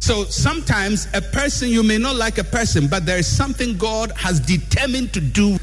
So 0.00 0.24
sometimes 0.24 1.08
a 1.12 1.20
person, 1.20 1.68
you 1.68 1.82
may 1.82 1.98
not 1.98 2.16
like 2.16 2.38
a 2.38 2.44
person, 2.44 2.86
but 2.86 3.04
there 3.04 3.18
is 3.18 3.26
something 3.26 3.76
God 3.76 4.12
has 4.16 4.40
determined 4.40 5.12
to 5.14 5.20
do. 5.20 5.58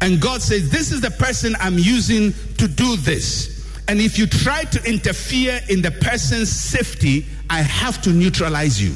And 0.00 0.20
God 0.20 0.42
says, 0.42 0.70
This 0.70 0.92
is 0.92 1.00
the 1.00 1.10
person 1.10 1.54
I'm 1.60 1.78
using 1.78 2.32
to 2.58 2.68
do 2.68 2.96
this. 2.96 3.60
And 3.88 4.00
if 4.00 4.18
you 4.18 4.26
try 4.26 4.64
to 4.64 4.84
interfere 4.88 5.60
in 5.68 5.82
the 5.82 5.90
person's 5.90 6.50
safety, 6.50 7.26
I 7.48 7.62
have 7.62 8.00
to 8.02 8.10
neutralize 8.10 8.80
you. 8.80 8.94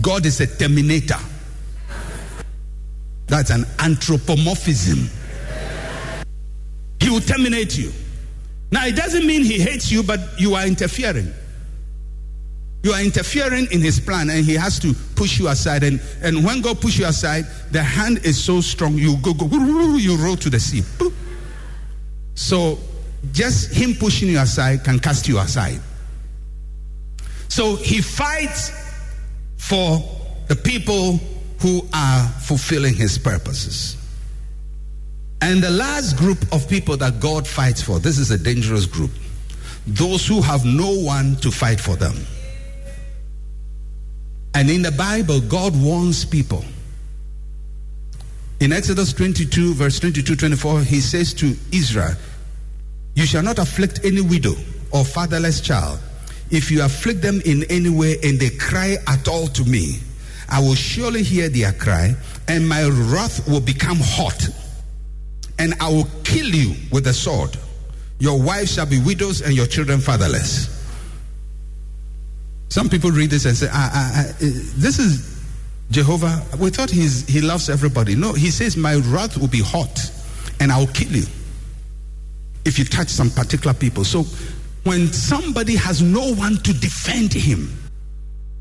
God 0.00 0.26
is 0.26 0.40
a 0.40 0.46
terminator. 0.46 1.18
That's 3.26 3.50
an 3.50 3.64
anthropomorphism. 3.78 5.08
He 7.00 7.10
will 7.10 7.20
terminate 7.20 7.78
you. 7.78 7.92
Now, 8.70 8.86
it 8.86 8.96
doesn't 8.96 9.26
mean 9.26 9.44
he 9.44 9.60
hates 9.60 9.90
you, 9.90 10.02
but 10.02 10.20
you 10.38 10.54
are 10.54 10.66
interfering. 10.66 11.32
You 12.88 12.94
are 12.94 13.02
interfering 13.02 13.68
in 13.70 13.82
his 13.82 14.00
plan 14.00 14.30
and 14.30 14.42
he 14.42 14.54
has 14.54 14.78
to 14.78 14.94
push 15.14 15.38
you 15.38 15.48
aside. 15.48 15.82
And, 15.82 16.00
and 16.22 16.42
when 16.42 16.62
God 16.62 16.80
pushes 16.80 17.00
you 17.00 17.06
aside, 17.06 17.44
the 17.70 17.82
hand 17.82 18.24
is 18.24 18.42
so 18.42 18.62
strong, 18.62 18.94
you 18.94 19.18
go, 19.18 19.34
go, 19.34 19.44
you 19.98 20.16
roll 20.16 20.36
to 20.36 20.48
the 20.48 20.58
sea. 20.58 20.80
So 22.34 22.78
just 23.30 23.74
him 23.74 23.92
pushing 23.92 24.30
you 24.30 24.38
aside 24.38 24.84
can 24.84 25.00
cast 25.00 25.28
you 25.28 25.38
aside. 25.38 25.80
So 27.48 27.76
he 27.76 28.00
fights 28.00 28.72
for 29.58 30.02
the 30.46 30.56
people 30.56 31.20
who 31.60 31.86
are 31.92 32.26
fulfilling 32.40 32.94
his 32.94 33.18
purposes. 33.18 33.98
And 35.42 35.62
the 35.62 35.70
last 35.70 36.16
group 36.16 36.38
of 36.54 36.66
people 36.70 36.96
that 36.96 37.20
God 37.20 37.46
fights 37.46 37.82
for, 37.82 37.98
this 37.98 38.16
is 38.16 38.30
a 38.30 38.38
dangerous 38.38 38.86
group. 38.86 39.10
Those 39.86 40.26
who 40.26 40.40
have 40.40 40.64
no 40.64 40.90
one 40.90 41.36
to 41.42 41.50
fight 41.50 41.80
for 41.80 41.94
them. 41.94 42.14
And 44.58 44.68
in 44.70 44.82
the 44.82 44.90
Bible, 44.90 45.40
God 45.40 45.80
warns 45.80 46.24
people. 46.24 46.64
In 48.58 48.72
Exodus 48.72 49.12
22, 49.12 49.74
verse 49.74 50.00
22 50.00 50.34
24, 50.34 50.80
he 50.80 50.98
says 50.98 51.32
to 51.34 51.54
Israel, 51.70 52.16
You 53.14 53.24
shall 53.24 53.44
not 53.44 53.60
afflict 53.60 54.00
any 54.02 54.20
widow 54.20 54.54
or 54.90 55.04
fatherless 55.04 55.60
child. 55.60 56.00
If 56.50 56.72
you 56.72 56.82
afflict 56.82 57.22
them 57.22 57.40
in 57.44 57.70
any 57.70 57.88
way 57.88 58.16
and 58.24 58.40
they 58.40 58.50
cry 58.50 58.96
at 59.06 59.28
all 59.28 59.46
to 59.46 59.62
me, 59.62 60.00
I 60.48 60.58
will 60.58 60.74
surely 60.74 61.22
hear 61.22 61.48
their 61.48 61.72
cry, 61.72 62.16
and 62.48 62.68
my 62.68 62.82
wrath 62.82 63.48
will 63.48 63.60
become 63.60 63.98
hot, 64.00 64.48
and 65.60 65.74
I 65.80 65.88
will 65.88 66.08
kill 66.24 66.48
you 66.48 66.74
with 66.90 67.04
the 67.04 67.14
sword. 67.14 67.56
Your 68.18 68.42
wives 68.42 68.74
shall 68.74 68.86
be 68.86 68.98
widows, 69.00 69.40
and 69.40 69.54
your 69.54 69.66
children 69.66 70.00
fatherless. 70.00 70.77
Some 72.68 72.88
people 72.88 73.10
read 73.10 73.30
this 73.30 73.44
and 73.44 73.56
say, 73.56 73.68
ah, 73.70 73.90
ah, 73.92 74.12
ah, 74.16 74.32
This 74.40 74.98
is 74.98 75.42
Jehovah. 75.90 76.42
We 76.58 76.70
thought 76.70 76.90
he's, 76.90 77.26
he 77.26 77.40
loves 77.40 77.70
everybody. 77.70 78.14
No, 78.14 78.32
he 78.32 78.50
says, 78.50 78.76
My 78.76 78.96
wrath 78.96 79.38
will 79.38 79.48
be 79.48 79.62
hot 79.62 79.98
and 80.60 80.70
I 80.70 80.78
will 80.78 80.88
kill 80.88 81.12
you 81.12 81.26
if 82.64 82.78
you 82.78 82.84
touch 82.84 83.08
some 83.08 83.30
particular 83.30 83.72
people. 83.72 84.04
So 84.04 84.24
when 84.84 85.06
somebody 85.08 85.76
has 85.76 86.02
no 86.02 86.34
one 86.34 86.56
to 86.56 86.72
defend 86.72 87.32
him, 87.32 87.74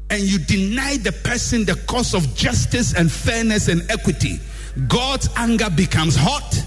and 0.10 0.22
you 0.22 0.40
deny 0.40 0.98
the 0.98 1.12
person 1.12 1.66
the 1.66 1.76
cause 1.88 2.14
of 2.14 2.34
justice 2.34 2.94
and 2.94 3.12
fairness 3.12 3.68
and 3.68 3.82
equity, 3.92 4.40
God's 4.88 5.30
anger 5.36 5.70
becomes 5.70 6.16
hot 6.16 6.58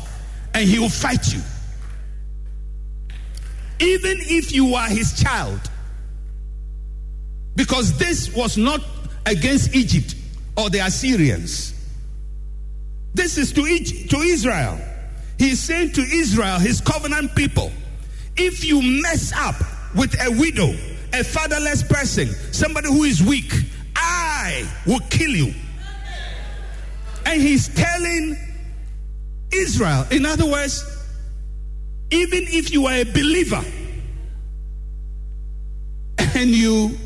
and 0.54 0.68
he 0.68 0.78
will 0.78 0.90
fight 0.90 1.32
you. 1.32 1.40
Even 3.80 4.18
if 4.20 4.52
you 4.52 4.74
are 4.74 4.88
his 4.88 5.18
child, 5.18 5.58
because 7.56 7.96
this 7.98 8.34
was 8.34 8.56
not 8.56 8.80
against 9.26 9.74
Egypt 9.74 10.14
or 10.56 10.70
the 10.70 10.78
Assyrians. 10.78 11.74
This 13.14 13.38
is 13.38 13.52
to, 13.52 13.66
Egypt, 13.66 14.10
to 14.10 14.18
Israel. 14.18 14.78
He's 15.38 15.60
saying 15.60 15.92
to 15.92 16.02
Israel, 16.02 16.58
his 16.58 16.80
covenant 16.80 17.34
people, 17.34 17.72
if 18.36 18.64
you 18.64 18.80
mess 19.02 19.32
up 19.34 19.56
with 19.94 20.14
a 20.20 20.30
widow, 20.30 20.74
a 21.12 21.24
fatherless 21.24 21.82
person, 21.82 22.28
somebody 22.52 22.88
who 22.88 23.04
is 23.04 23.22
weak, 23.22 23.52
I 23.96 24.68
will 24.86 25.00
kill 25.10 25.30
you. 25.30 25.54
And 27.26 27.40
he's 27.40 27.68
telling 27.74 28.38
Israel, 29.52 30.06
in 30.10 30.24
other 30.24 30.46
words, 30.46 30.84
even 32.10 32.44
if 32.48 32.72
you 32.72 32.86
are 32.86 32.94
a 32.94 33.04
believer, 33.04 33.62
and 36.34 36.50
you 36.50 36.96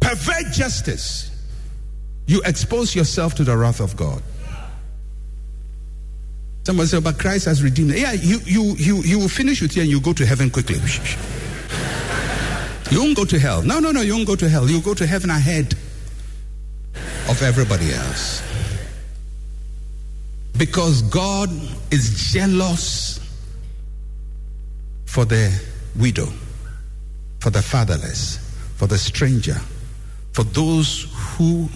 pervert 0.00 0.52
justice, 0.52 1.30
you 2.26 2.42
expose 2.44 2.94
yourself 2.94 3.34
to 3.36 3.44
the 3.44 3.56
wrath 3.56 3.80
of 3.80 3.96
God. 3.96 4.22
Someone 6.64 6.86
said, 6.86 7.02
but 7.02 7.18
Christ 7.18 7.46
has 7.46 7.62
redeemed. 7.62 7.92
Yeah, 7.92 8.12
you, 8.12 8.38
you, 8.44 8.74
you, 8.76 8.96
you 8.98 9.18
will 9.18 9.28
finish 9.28 9.62
with 9.62 9.76
you 9.76 9.82
and 9.82 9.90
you 9.90 10.00
go 10.00 10.12
to 10.12 10.26
heaven 10.26 10.50
quickly. 10.50 10.78
You 12.90 12.98
won't 12.98 13.16
go 13.16 13.24
to 13.24 13.38
hell. 13.38 13.62
No, 13.62 13.78
no, 13.78 13.92
no, 13.92 14.00
you 14.00 14.14
won't 14.14 14.26
go 14.26 14.34
to 14.34 14.48
hell. 14.48 14.68
You'll 14.68 14.80
go 14.80 14.94
to 14.94 15.06
heaven 15.06 15.30
ahead 15.30 15.74
of 17.28 17.40
everybody 17.40 17.92
else. 17.92 18.42
Because 20.58 21.02
God 21.02 21.50
is 21.92 22.32
jealous 22.32 23.20
for 25.06 25.24
the 25.24 25.56
widow, 25.96 26.26
for 27.38 27.50
the 27.50 27.62
fatherless, 27.62 28.38
for 28.76 28.88
the 28.88 28.98
stranger, 28.98 29.56
for 30.32 30.44
those 30.44 31.06
who 31.36 31.68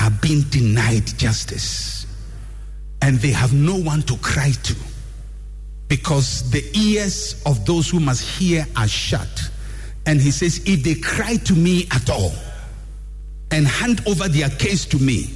are 0.00 0.10
being 0.22 0.42
denied 0.50 1.06
justice 1.18 2.06
and 3.02 3.18
they 3.18 3.30
have 3.30 3.52
no 3.52 3.76
one 3.76 4.02
to 4.02 4.16
cry 4.18 4.50
to 4.62 4.74
because 5.88 6.50
the 6.50 6.64
ears 6.74 7.42
of 7.44 7.66
those 7.66 7.90
who 7.90 8.00
must 8.00 8.22
hear 8.22 8.66
are 8.76 8.88
shut. 8.88 9.28
And 10.06 10.20
he 10.20 10.30
says, 10.30 10.62
if 10.66 10.82
they 10.82 10.94
cry 10.94 11.36
to 11.36 11.52
me 11.52 11.86
at 11.90 12.08
all 12.08 12.32
and 13.50 13.66
hand 13.66 14.00
over 14.06 14.28
their 14.28 14.48
case 14.48 14.86
to 14.86 14.98
me, 14.98 15.30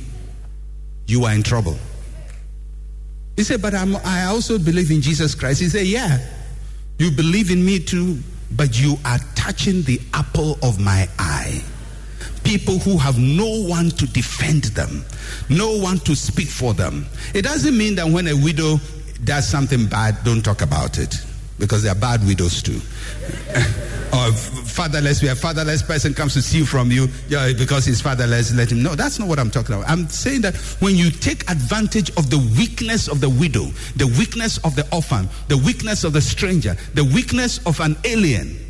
you 1.06 1.24
are 1.24 1.34
in 1.34 1.42
trouble. 1.42 1.76
He 3.36 3.42
said, 3.42 3.60
but 3.60 3.74
I'm, 3.74 3.96
I 3.96 4.24
also 4.24 4.58
believe 4.58 4.90
in 4.90 5.02
Jesus 5.02 5.34
Christ. 5.34 5.60
He 5.60 5.68
said, 5.68 5.86
yeah, 5.86 6.26
you 6.98 7.10
believe 7.10 7.50
in 7.50 7.64
me 7.64 7.78
too, 7.78 8.18
but 8.52 8.80
you 8.80 8.96
are 9.04 9.18
touching 9.34 9.82
the 9.82 10.00
apple 10.14 10.58
of 10.62 10.80
my 10.80 11.08
eye 11.18 11.62
people 12.46 12.78
who 12.78 12.96
have 12.96 13.18
no 13.18 13.66
one 13.66 13.90
to 13.90 14.06
defend 14.06 14.64
them, 14.76 15.04
no 15.50 15.76
one 15.76 15.98
to 15.98 16.14
speak 16.14 16.46
for 16.46 16.74
them. 16.74 17.04
It 17.34 17.42
doesn't 17.42 17.76
mean 17.76 17.96
that 17.96 18.06
when 18.06 18.28
a 18.28 18.36
widow 18.36 18.76
does 19.24 19.48
something 19.48 19.86
bad, 19.86 20.16
don't 20.24 20.44
talk 20.44 20.62
about 20.62 20.98
it, 20.98 21.12
because 21.58 21.82
there 21.82 21.90
are 21.90 21.98
bad 21.98 22.24
widows 22.24 22.62
too. 22.62 22.76
or 24.14 24.30
fatherless, 24.32 25.24
where 25.24 25.32
a 25.32 25.36
fatherless 25.36 25.82
person 25.82 26.14
comes 26.14 26.34
to 26.34 26.42
steal 26.42 26.64
from 26.64 26.92
you 26.92 27.08
yeah, 27.28 27.52
because 27.52 27.84
he's 27.84 28.00
fatherless, 28.00 28.54
let 28.54 28.70
him 28.70 28.80
know. 28.80 28.94
That's 28.94 29.18
not 29.18 29.26
what 29.26 29.40
I'm 29.40 29.50
talking 29.50 29.74
about. 29.74 29.90
I'm 29.90 30.06
saying 30.06 30.42
that 30.42 30.54
when 30.78 30.94
you 30.94 31.10
take 31.10 31.50
advantage 31.50 32.10
of 32.10 32.30
the 32.30 32.38
weakness 32.56 33.08
of 33.08 33.20
the 33.20 33.28
widow, 33.28 33.64
the 33.96 34.06
weakness 34.18 34.58
of 34.58 34.76
the 34.76 34.86
orphan, 34.94 35.28
the 35.48 35.58
weakness 35.58 36.04
of 36.04 36.12
the 36.12 36.20
stranger, 36.20 36.76
the 36.94 37.04
weakness 37.04 37.58
of 37.66 37.80
an 37.80 37.96
alien, 38.04 38.65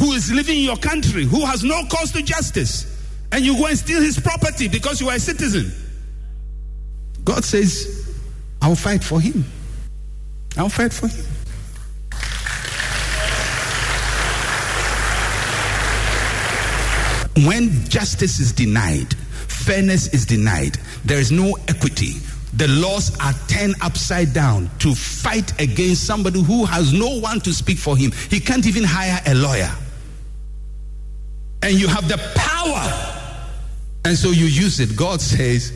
who 0.00 0.12
is 0.12 0.32
living 0.32 0.56
in 0.56 0.64
your 0.64 0.78
country, 0.78 1.24
who 1.24 1.44
has 1.44 1.62
no 1.62 1.84
cause 1.84 2.10
to 2.12 2.22
justice, 2.22 2.86
and 3.32 3.44
you 3.44 3.54
go 3.58 3.66
and 3.66 3.78
steal 3.78 4.00
his 4.00 4.18
property 4.18 4.66
because 4.66 4.98
you 4.98 5.10
are 5.10 5.16
a 5.16 5.20
citizen. 5.20 5.70
God 7.22 7.44
says, 7.44 8.16
I'll 8.62 8.74
fight 8.74 9.04
for 9.04 9.20
him. 9.20 9.44
I'll 10.56 10.70
fight 10.70 10.94
for 10.94 11.06
him. 11.06 11.24
When 17.46 17.70
justice 17.88 18.40
is 18.40 18.52
denied, 18.52 19.14
fairness 19.14 20.14
is 20.14 20.24
denied, 20.24 20.78
there 21.04 21.18
is 21.18 21.30
no 21.30 21.58
equity, 21.68 22.14
the 22.54 22.68
laws 22.68 23.16
are 23.20 23.34
turned 23.48 23.74
upside 23.82 24.32
down 24.32 24.70
to 24.78 24.94
fight 24.94 25.60
against 25.60 26.06
somebody 26.06 26.42
who 26.42 26.64
has 26.64 26.92
no 26.94 27.20
one 27.20 27.40
to 27.40 27.52
speak 27.52 27.78
for 27.78 27.98
him. 27.98 28.12
He 28.30 28.40
can't 28.40 28.66
even 28.66 28.82
hire 28.82 29.20
a 29.26 29.34
lawyer. 29.34 29.70
And 31.62 31.78
you 31.78 31.88
have 31.88 32.08
the 32.08 32.18
power. 32.34 33.16
And 34.04 34.16
so 34.16 34.30
you 34.30 34.46
use 34.46 34.80
it. 34.80 34.96
God 34.96 35.20
says, 35.20 35.72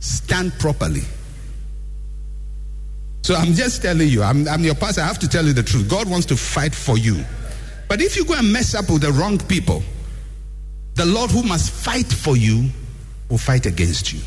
stand 0.00 0.52
properly. 0.58 1.02
So 3.22 3.34
I'm 3.34 3.52
just 3.52 3.82
telling 3.82 4.08
you, 4.08 4.22
I'm, 4.22 4.48
I'm 4.48 4.64
your 4.64 4.74
pastor. 4.74 5.02
I 5.02 5.06
have 5.06 5.18
to 5.20 5.28
tell 5.28 5.44
you 5.44 5.52
the 5.52 5.62
truth. 5.62 5.88
God 5.88 6.10
wants 6.10 6.26
to 6.26 6.36
fight 6.36 6.74
for 6.74 6.98
you. 6.98 7.24
But 7.88 8.00
if 8.00 8.16
you 8.16 8.24
go 8.24 8.34
and 8.34 8.52
mess 8.52 8.74
up 8.74 8.90
with 8.90 9.02
the 9.02 9.12
wrong 9.12 9.38
people, 9.38 9.82
the 10.94 11.06
Lord 11.06 11.30
who 11.30 11.42
must 11.42 11.70
fight 11.70 12.06
for 12.06 12.36
you 12.36 12.70
will 13.28 13.38
fight 13.38 13.66
against 13.66 14.12
you. 14.12 14.20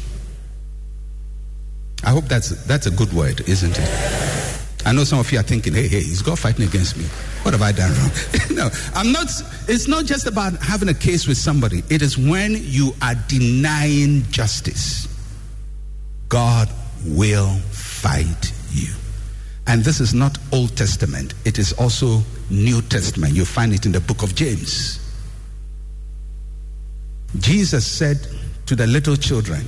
I 2.04 2.10
hope 2.10 2.26
that's 2.26 2.50
that's 2.66 2.86
a 2.86 2.92
good 2.92 3.14
word, 3.14 3.42
isn't 3.48 3.78
it? 3.78 4.53
I 4.86 4.92
know 4.92 5.04
some 5.04 5.20
of 5.20 5.32
you 5.32 5.40
are 5.40 5.44
thinking, 5.44 5.74
hey, 5.74 5.88
hey, 5.88 6.00
is 6.00 6.22
God 6.22 6.38
fighting 6.38 6.66
against 6.66 6.98
me? 6.98 7.06
What 7.44 7.54
have 7.54 7.62
I 7.62 7.72
done 7.72 7.92
wrong? 7.92 8.12
no, 8.52 8.70
I'm 8.94 9.12
not. 9.12 9.28
It's 9.68 9.88
not 9.88 10.06
just 10.06 10.28
about 10.28 10.54
having 10.62 10.90
a 10.90 10.94
case 10.94 11.28
with 11.28 11.38
somebody, 11.38 11.84
it 11.90 12.02
is 12.02 12.18
when 12.18 12.56
you 12.60 12.94
are 13.02 13.16
denying 13.28 14.24
justice. 14.24 15.08
God 16.28 16.70
will 17.06 17.56
fight 17.72 18.52
you. 18.72 18.94
And 19.68 19.84
this 19.84 20.02
is 20.02 20.14
not 20.14 20.38
Old 20.52 20.76
Testament, 20.76 21.34
it 21.46 21.58
is 21.60 21.74
also 21.74 22.22
New 22.50 22.82
Testament. 22.82 23.34
You 23.34 23.46
find 23.46 23.74
it 23.74 23.86
in 23.86 23.94
the 23.94 24.02
book 24.02 24.24
of 24.24 24.36
James. 24.36 25.00
Jesus 27.40 27.86
said 27.86 28.28
to 28.66 28.76
the 28.76 28.86
little 28.86 29.16
children, 29.16 29.66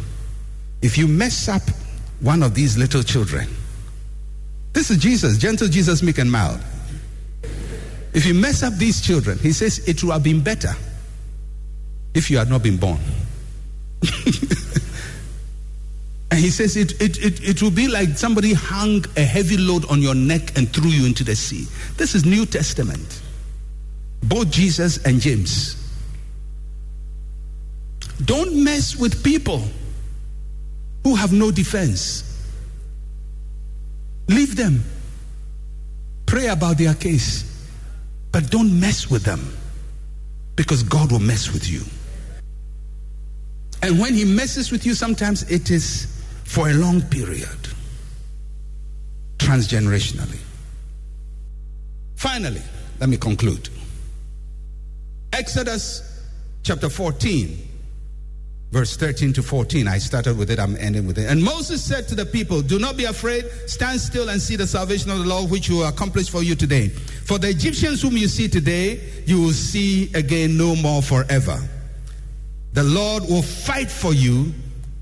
if 0.81 0.97
you 0.97 1.07
mess 1.07 1.47
up 1.47 1.63
one 2.19 2.43
of 2.43 2.53
these 2.53 2.77
little 2.77 3.01
children, 3.01 3.47
this 4.87 4.97
is 4.97 5.03
Jesus, 5.03 5.37
gentle 5.39 5.67
Jesus, 5.67 6.03
meek 6.03 6.19
and 6.19 6.31
mild. 6.31 6.59
If 8.13 8.23
you 8.23 8.35
mess 8.35 8.61
up 8.61 8.75
these 8.75 9.01
children, 9.01 9.39
he 9.39 9.51
says 9.51 9.79
it 9.87 10.03
would 10.03 10.13
have 10.13 10.21
been 10.21 10.41
better 10.41 10.75
if 12.13 12.29
you 12.29 12.37
had 12.37 12.51
not 12.51 12.61
been 12.61 12.77
born. 12.77 12.99
and 16.29 16.39
he 16.39 16.51
says 16.51 16.77
it, 16.77 17.01
it, 17.01 17.17
it, 17.17 17.43
it 17.43 17.63
will 17.63 17.71
be 17.71 17.87
like 17.87 18.09
somebody 18.09 18.53
hung 18.53 19.03
a 19.17 19.21
heavy 19.21 19.57
load 19.57 19.89
on 19.89 20.03
your 20.03 20.13
neck 20.13 20.55
and 20.55 20.71
threw 20.71 20.91
you 20.91 21.07
into 21.07 21.23
the 21.23 21.35
sea. 21.35 21.65
This 21.97 22.13
is 22.13 22.23
New 22.23 22.45
Testament. 22.45 23.23
Both 24.21 24.51
Jesus 24.51 25.03
and 25.03 25.19
James. 25.19 25.81
Don't 28.23 28.63
mess 28.63 28.95
with 28.95 29.23
people 29.23 29.63
who 31.03 31.15
have 31.15 31.33
no 31.33 31.49
defense. 31.49 32.34
Leave 34.27 34.55
them. 34.55 34.83
Pray 36.25 36.47
about 36.47 36.77
their 36.77 36.93
case. 36.93 37.43
But 38.31 38.49
don't 38.49 38.79
mess 38.79 39.09
with 39.09 39.23
them 39.23 39.55
because 40.55 40.83
God 40.83 41.11
will 41.11 41.19
mess 41.19 41.53
with 41.53 41.69
you. 41.69 41.81
And 43.81 43.99
when 43.99 44.13
He 44.13 44.25
messes 44.25 44.71
with 44.71 44.85
you, 44.85 44.93
sometimes 44.93 45.49
it 45.49 45.69
is 45.69 46.07
for 46.43 46.69
a 46.69 46.73
long 46.73 47.01
period, 47.01 47.47
transgenerationally. 49.37 50.39
Finally, 52.15 52.61
let 52.99 53.09
me 53.09 53.17
conclude. 53.17 53.69
Exodus 55.33 56.23
chapter 56.63 56.89
14 56.89 57.74
verse 58.71 58.97
13 58.97 59.33
to 59.33 59.43
14. 59.43 59.87
I 59.87 59.97
started 59.97 60.37
with 60.37 60.51
it, 60.51 60.59
I'm 60.59 60.75
ending 60.77 61.07
with 61.07 61.17
it. 61.17 61.29
And 61.29 61.43
Moses 61.43 61.83
said 61.83 62.07
to 62.09 62.15
the 62.15 62.25
people, 62.25 62.61
Do 62.61 62.79
not 62.79 62.97
be 62.97 63.05
afraid, 63.05 63.45
stand 63.67 63.99
still 64.01 64.29
and 64.29 64.41
see 64.41 64.55
the 64.55 64.67
salvation 64.67 65.11
of 65.11 65.19
the 65.19 65.25
Lord, 65.25 65.49
which 65.49 65.69
will 65.69 65.85
accomplish 65.85 66.29
for 66.29 66.43
you 66.43 66.55
today. 66.55 66.89
For 66.89 67.37
the 67.37 67.49
Egyptians 67.49 68.01
whom 68.01 68.17
you 68.17 68.27
see 68.27 68.47
today, 68.47 69.01
you 69.25 69.41
will 69.41 69.51
see 69.53 70.11
again 70.13 70.57
no 70.57 70.75
more 70.75 71.01
forever. 71.01 71.57
The 72.73 72.83
Lord 72.83 73.23
will 73.23 73.41
fight 73.41 73.89
for 73.89 74.13
you, 74.13 74.53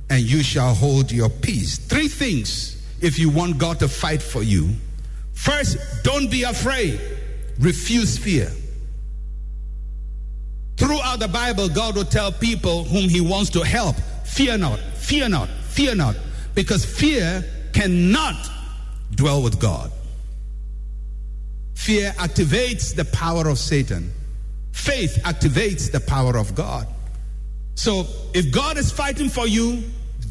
and 0.10 0.22
you 0.22 0.44
shall 0.44 0.76
hold 0.76 1.12
your 1.12 1.30
peace. 1.30 1.80
Three 1.80 2.08
things 2.08 2.86
if 3.02 3.18
you 3.18 3.30
want 3.30 3.58
God 3.58 3.80
to 3.80 3.88
fight 3.88 4.22
for 4.22 4.44
you. 4.44 4.70
First, 5.34 5.78
don't 6.04 6.30
be 6.30 6.44
afraid, 6.44 7.02
refuse 7.60 8.18
fear. 8.18 8.52
Throughout 10.78 11.20
the 11.20 11.28
Bible, 11.28 11.70
God 11.70 11.96
will 11.96 12.06
tell 12.06 12.32
people 12.32 12.84
whom 12.84 13.10
He 13.10 13.22
wants 13.22 13.50
to 13.52 13.62
help 13.62 13.96
fear 14.26 14.58
not, 14.58 14.80
fear 14.80 15.30
not, 15.30 15.48
fear 15.48 15.96
not, 15.96 16.16
because 16.56 16.84
fear 16.84 17.44
cannot 17.74 18.36
dwell 19.12 19.44
with 19.44 19.60
God. 19.60 19.92
Fear 21.76 22.12
activates 22.12 22.96
the 22.96 23.06
power 23.06 23.48
of 23.48 23.58
Satan, 23.60 24.12
faith 24.72 25.20
activates 25.24 25.92
the 25.92 26.00
power 26.00 26.38
of 26.38 26.56
God. 26.56 26.88
So 27.76 28.06
if 28.34 28.52
God 28.52 28.78
is 28.78 28.92
fighting 28.92 29.30
for 29.30 29.48
you, 29.48 29.84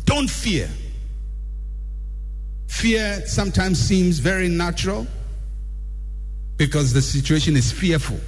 don't 0.04 0.30
fear. 0.30 0.68
Fear 2.68 3.26
sometimes 3.26 3.78
seems 3.78 4.18
very 4.18 4.48
natural 4.48 5.06
because 6.56 6.92
the 6.92 7.02
situation 7.02 7.56
is 7.56 7.70
fearful. 7.70 8.18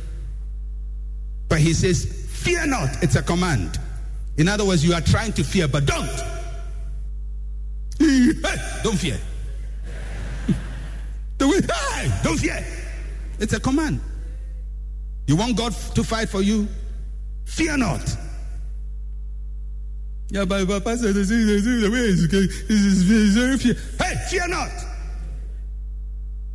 But 1.54 1.60
he 1.60 1.72
says, 1.72 2.04
Fear 2.30 2.66
not. 2.66 3.00
It's 3.00 3.14
a 3.14 3.22
command. 3.22 3.78
In 4.38 4.48
other 4.48 4.64
words, 4.64 4.84
you 4.84 4.92
are 4.92 5.00
trying 5.00 5.32
to 5.34 5.44
fear, 5.44 5.68
but 5.68 5.86
don't. 5.86 6.10
Don't 8.82 8.98
fear. 8.98 9.20
Don't 11.38 12.40
fear. 12.40 12.66
It's 13.38 13.52
a 13.52 13.60
command. 13.60 14.00
You 15.28 15.36
want 15.36 15.56
God 15.56 15.72
to 15.94 16.02
fight 16.02 16.28
for 16.28 16.42
you? 16.42 16.66
Fear 17.44 17.76
not. 17.76 18.16
Yeah, 20.30 20.44
but, 20.44 20.66
Pastor, 20.82 21.12
the 21.12 21.88
way 21.92 21.98
is 22.68 23.02
very 23.32 23.58
fear. 23.58 23.76
Hey, 24.00 24.14
fear 24.28 24.48
not. 24.48 24.72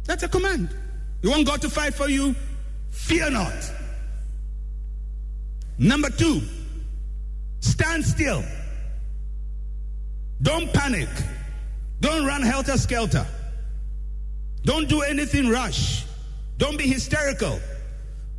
That's 0.04 0.24
a 0.24 0.28
command. 0.28 0.76
You 1.22 1.30
want 1.30 1.48
God 1.48 1.62
to 1.62 1.70
fight 1.70 1.94
for 1.94 2.10
you? 2.10 2.36
Fear 2.90 3.30
not. 3.32 3.79
Number 5.80 6.10
two, 6.10 6.42
stand 7.62 8.04
still. 8.04 8.44
Don't 10.42 10.72
panic. 10.74 11.08
Don't 12.02 12.26
run 12.26 12.42
helter 12.42 12.78
skelter. 12.78 13.26
Don't 14.64 14.90
do 14.90 15.02
anything 15.02 15.48
rush. 15.48 16.06
Don't 16.58 16.78
be 16.78 16.86
hysterical. 16.86 17.60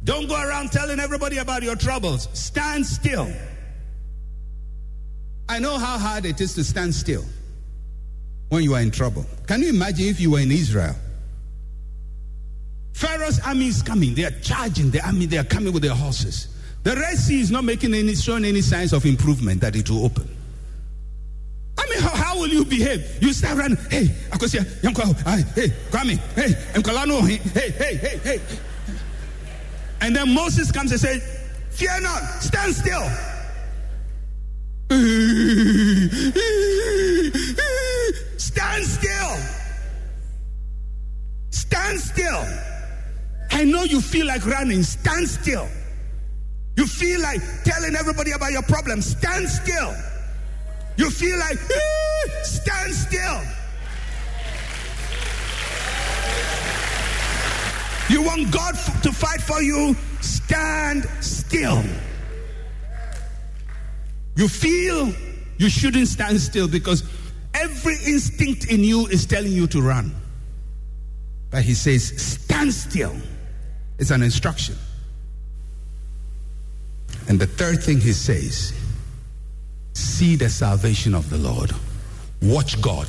Don't 0.04 0.28
go 0.28 0.40
around 0.40 0.70
telling 0.70 1.00
everybody 1.00 1.38
about 1.38 1.62
your 1.62 1.76
troubles. 1.76 2.28
Stand 2.34 2.86
still. 2.86 3.32
I 5.48 5.58
know 5.58 5.78
how 5.78 5.98
hard 5.98 6.26
it 6.26 6.40
is 6.42 6.54
to 6.54 6.64
stand 6.64 6.94
still 6.94 7.24
when 8.50 8.62
you 8.62 8.74
are 8.74 8.80
in 8.82 8.90
trouble. 8.90 9.24
Can 9.46 9.62
you 9.62 9.70
imagine 9.70 10.06
if 10.06 10.20
you 10.20 10.30
were 10.30 10.40
in 10.40 10.50
Israel? 10.52 10.94
Pharaoh's 12.92 13.40
army 13.40 13.68
is 13.68 13.82
coming. 13.82 14.14
They 14.14 14.24
are 14.24 14.38
charging 14.42 14.90
the 14.90 15.04
army. 15.04 15.24
They 15.24 15.38
are 15.38 15.44
coming 15.44 15.72
with 15.72 15.82
their 15.82 15.94
horses. 15.94 16.48
The 16.82 16.96
Red 16.96 17.18
Sea 17.18 17.40
is 17.40 17.50
not 17.50 17.64
making 17.64 17.94
any, 17.94 18.14
showing 18.14 18.44
any 18.44 18.62
signs 18.62 18.92
of 18.92 19.04
improvement 19.04 19.60
that 19.60 19.76
it 19.76 19.88
will 19.90 20.04
open. 20.04 20.28
I 21.78 21.86
mean, 21.88 22.00
how, 22.00 22.10
how 22.10 22.38
will 22.38 22.48
you 22.48 22.64
behave? 22.64 23.22
You 23.22 23.32
start 23.32 23.58
running. 23.58 23.76
Hey, 23.90 24.04
Akosua, 24.30 24.64
hey, 25.54 25.68
Kwame, 25.90 26.18
hey, 26.34 26.80
Mkolano, 26.80 27.20
hey, 27.28 27.70
hey, 27.70 27.96
hey, 27.96 28.18
hey. 28.18 28.40
And 30.00 30.16
then 30.16 30.32
Moses 30.32 30.72
comes 30.72 30.90
and 30.92 31.00
says, 31.00 31.22
Fear 31.70 32.00
not, 32.00 32.22
stand 32.42 32.74
still. 32.74 33.06
stand 38.38 38.84
still. 38.84 39.36
Stand 41.50 42.00
still. 42.00 42.44
I 43.52 43.64
know 43.64 43.84
you 43.84 44.00
feel 44.00 44.26
like 44.26 44.44
running. 44.46 44.82
Stand 44.82 45.28
still. 45.28 45.68
You 46.76 46.86
feel 46.86 47.20
like 47.20 47.40
telling 47.64 47.94
everybody 47.94 48.32
about 48.32 48.52
your 48.52 48.62
problem. 48.62 49.02
Stand 49.02 49.48
still. 49.48 49.94
You 50.96 51.10
feel 51.10 51.38
like, 51.38 51.58
stand 52.42 52.94
still. 52.94 53.40
You 58.10 58.22
want 58.22 58.50
God 58.50 58.74
to 59.02 59.12
fight 59.12 59.40
for 59.40 59.62
you? 59.62 59.94
Stand 60.20 61.08
still. 61.20 61.82
You 64.36 64.48
feel 64.48 65.12
you 65.58 65.68
shouldn't 65.68 66.08
stand 66.08 66.40
still 66.40 66.66
because 66.66 67.04
every 67.54 67.96
instinct 68.06 68.70
in 68.70 68.82
you 68.82 69.06
is 69.06 69.26
telling 69.26 69.52
you 69.52 69.66
to 69.68 69.80
run. 69.80 70.14
But 71.50 71.62
he 71.62 71.74
says, 71.74 72.08
stand 72.20 72.72
still. 72.72 73.14
It's 73.98 74.10
an 74.10 74.22
instruction. 74.22 74.76
And 77.28 77.38
the 77.38 77.46
third 77.46 77.82
thing 77.82 78.00
he 78.00 78.12
says, 78.12 78.72
see 79.94 80.36
the 80.36 80.48
salvation 80.48 81.14
of 81.14 81.30
the 81.30 81.38
Lord. 81.38 81.72
Watch 82.42 82.80
God. 82.80 83.08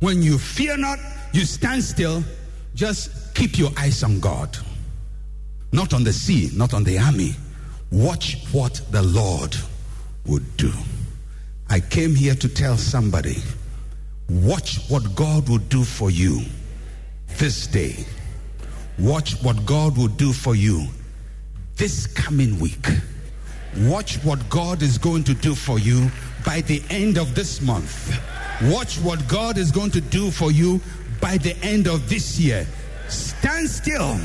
When 0.00 0.22
you 0.22 0.38
fear 0.38 0.76
not, 0.76 0.98
you 1.32 1.44
stand 1.44 1.82
still, 1.82 2.22
just 2.74 3.34
keep 3.34 3.58
your 3.58 3.70
eyes 3.78 4.02
on 4.02 4.20
God. 4.20 4.56
Not 5.72 5.92
on 5.92 6.04
the 6.04 6.12
sea, 6.12 6.50
not 6.54 6.72
on 6.74 6.84
the 6.84 6.98
army. 6.98 7.34
Watch 7.90 8.38
what 8.52 8.80
the 8.90 9.02
Lord 9.02 9.56
would 10.26 10.56
do. 10.56 10.72
I 11.68 11.80
came 11.80 12.14
here 12.14 12.34
to 12.34 12.48
tell 12.48 12.76
somebody 12.76 13.36
watch 14.28 14.78
what 14.88 15.14
God 15.14 15.48
will 15.48 15.58
do 15.58 15.84
for 15.84 16.10
you 16.10 16.42
this 17.38 17.66
day. 17.66 18.04
Watch 18.98 19.42
what 19.42 19.66
God 19.66 19.96
will 19.96 20.08
do 20.08 20.32
for 20.32 20.54
you 20.54 20.86
this 21.76 22.06
coming 22.06 22.58
week. 22.58 22.86
Watch 23.78 24.16
what 24.24 24.48
God 24.48 24.82
is 24.82 24.98
going 24.98 25.24
to 25.24 25.34
do 25.34 25.54
for 25.54 25.78
you 25.78 26.10
by 26.44 26.60
the 26.62 26.82
end 26.90 27.18
of 27.18 27.34
this 27.34 27.60
month. 27.60 28.16
Watch 28.62 28.98
what 28.98 29.26
God 29.26 29.58
is 29.58 29.72
going 29.72 29.90
to 29.92 30.00
do 30.00 30.30
for 30.30 30.52
you 30.52 30.80
by 31.20 31.38
the 31.38 31.56
end 31.62 31.88
of 31.88 32.08
this 32.08 32.38
year. 32.38 32.66
Stand 33.08 33.68
still. 33.68 34.16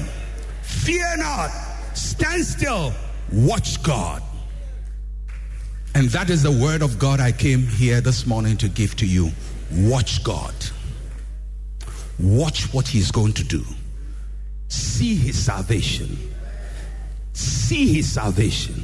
Fear 0.61 1.17
not. 1.17 1.49
Stand 1.95 2.45
still. 2.45 2.93
Watch 3.31 3.81
God. 3.81 4.21
And 5.95 6.09
that 6.09 6.29
is 6.29 6.43
the 6.43 6.51
word 6.51 6.83
of 6.83 6.99
God 6.99 7.19
I 7.19 7.31
came 7.31 7.63
here 7.63 8.01
this 8.01 8.27
morning 8.27 8.55
to 8.57 8.69
give 8.69 8.95
to 8.97 9.07
you. 9.07 9.31
Watch 9.71 10.23
God. 10.23 10.53
Watch 12.19 12.71
what 12.73 12.87
He's 12.87 13.11
going 13.11 13.33
to 13.33 13.43
do. 13.43 13.63
See 14.67 15.15
His 15.15 15.37
salvation. 15.37 16.28
See 17.33 17.93
His 17.93 18.11
salvation. 18.11 18.83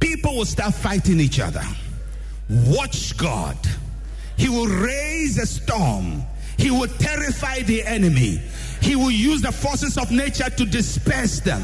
People 0.00 0.36
will 0.36 0.44
start 0.44 0.74
fighting 0.74 1.20
each 1.20 1.40
other. 1.40 1.64
Watch 2.48 3.16
God. 3.16 3.56
He 4.36 4.48
will 4.48 4.66
raise 4.66 5.38
a 5.38 5.46
storm. 5.46 6.22
He 6.58 6.70
will 6.70 6.88
terrify 6.88 7.60
the 7.60 7.84
enemy. 7.84 8.40
He 8.80 8.96
will 8.96 9.10
use 9.10 9.42
the 9.42 9.52
forces 9.52 9.96
of 9.96 10.10
nature 10.10 10.50
to 10.50 10.64
disperse 10.64 11.40
them. 11.40 11.62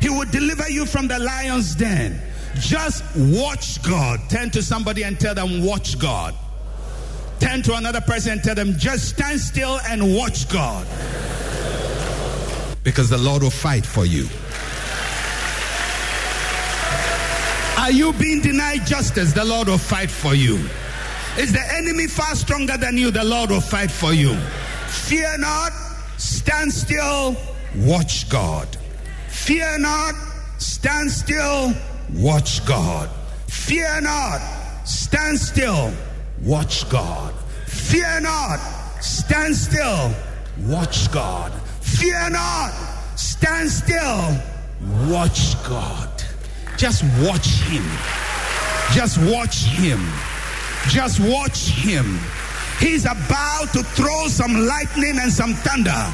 He 0.00 0.10
will 0.10 0.26
deliver 0.26 0.68
you 0.68 0.84
from 0.86 1.08
the 1.08 1.18
lion's 1.18 1.74
den. 1.74 2.20
Just 2.56 3.02
watch 3.16 3.82
God. 3.82 4.20
Turn 4.28 4.50
to 4.50 4.62
somebody 4.62 5.04
and 5.04 5.18
tell 5.18 5.34
them, 5.34 5.64
watch 5.64 5.98
God. 5.98 6.34
Turn 7.40 7.62
to 7.62 7.74
another 7.74 8.00
person 8.00 8.32
and 8.32 8.42
tell 8.42 8.54
them, 8.54 8.78
just 8.78 9.08
stand 9.08 9.40
still 9.40 9.80
and 9.88 10.14
watch 10.14 10.48
God. 10.48 10.86
Because 12.82 13.08
the 13.08 13.18
Lord 13.18 13.42
will 13.42 13.50
fight 13.50 13.84
for 13.84 14.04
you. 14.04 14.28
Are 17.84 17.92
you 17.92 18.14
being 18.14 18.40
denied 18.40 18.86
justice? 18.86 19.34
The 19.34 19.44
Lord 19.44 19.68
will 19.68 19.76
fight 19.76 20.10
for 20.10 20.34
you. 20.34 20.54
Is 21.36 21.52
the 21.52 21.60
enemy 21.74 22.06
far 22.06 22.34
stronger 22.34 22.78
than 22.78 22.96
you? 22.96 23.10
The 23.10 23.22
Lord 23.22 23.50
will 23.50 23.60
fight 23.60 23.90
for 23.90 24.14
you. 24.14 24.34
Fear 24.88 25.36
not, 25.36 25.70
stand 26.16 26.72
still, 26.72 27.36
watch 27.76 28.30
God. 28.30 28.74
Fear 29.28 29.80
not, 29.80 30.14
stand 30.56 31.10
still, 31.10 31.74
watch 32.14 32.64
God. 32.64 33.10
Fear 33.48 34.00
not, 34.00 34.40
stand 34.86 35.38
still, 35.38 35.92
watch 36.40 36.88
God. 36.88 37.34
Fear 37.66 38.20
not, 38.22 38.60
stand 39.02 39.54
still, 39.54 40.10
watch 40.60 41.12
God. 41.12 41.52
Fear 41.82 42.30
not, 42.30 42.72
stand 43.16 43.68
still, 43.68 44.40
watch 45.06 45.62
God. 45.68 46.23
Just 46.76 47.04
watch 47.20 47.46
Him. 47.62 47.84
Just 48.92 49.18
watch 49.18 49.64
Him. 49.64 50.00
Just 50.88 51.20
watch 51.20 51.68
Him. 51.68 52.18
He's 52.80 53.04
about 53.04 53.72
to 53.72 53.82
throw 53.82 54.26
some 54.28 54.66
lightning 54.66 55.18
and 55.18 55.32
some 55.32 55.54
thunder. 55.54 56.12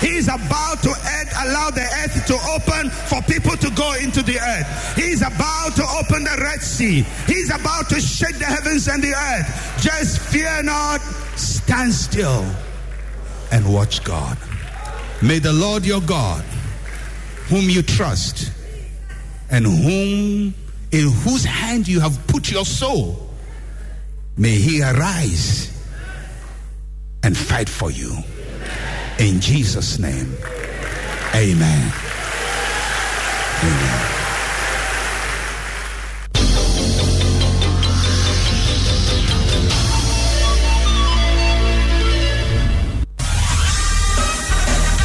He's 0.00 0.28
about 0.28 0.82
to 0.82 0.90
earth, 0.90 1.32
allow 1.46 1.70
the 1.70 1.82
earth 1.82 2.26
to 2.26 2.34
open 2.54 2.90
for 2.90 3.22
people 3.22 3.56
to 3.56 3.70
go 3.70 3.94
into 3.94 4.22
the 4.22 4.38
earth. 4.38 4.94
He's 4.96 5.22
about 5.22 5.74
to 5.76 5.82
open 5.82 6.24
the 6.24 6.36
Red 6.40 6.60
Sea. 6.60 7.02
He's 7.26 7.50
about 7.50 7.88
to 7.88 8.00
shake 8.00 8.38
the 8.38 8.44
heavens 8.44 8.88
and 8.88 9.02
the 9.02 9.14
earth. 9.14 9.78
Just 9.80 10.20
fear 10.20 10.62
not, 10.62 11.00
stand 11.36 11.92
still 11.92 12.44
and 13.50 13.72
watch 13.72 14.04
God. 14.04 14.38
May 15.22 15.38
the 15.38 15.52
Lord 15.52 15.86
your 15.86 16.02
God, 16.02 16.44
whom 17.48 17.70
you 17.70 17.82
trust, 17.82 18.52
and 19.50 19.66
whom 19.66 20.54
in 20.92 21.10
whose 21.10 21.44
hand 21.44 21.88
you 21.88 22.00
have 22.00 22.26
put 22.26 22.50
your 22.50 22.64
soul, 22.64 23.30
may 24.36 24.54
he 24.54 24.82
arise 24.82 25.72
and 27.22 27.36
fight 27.36 27.68
for 27.68 27.90
you. 27.90 28.16
In 29.18 29.40
Jesus' 29.40 29.98
name, 29.98 30.32
amen. 31.34 31.92
Amen. 33.62 34.16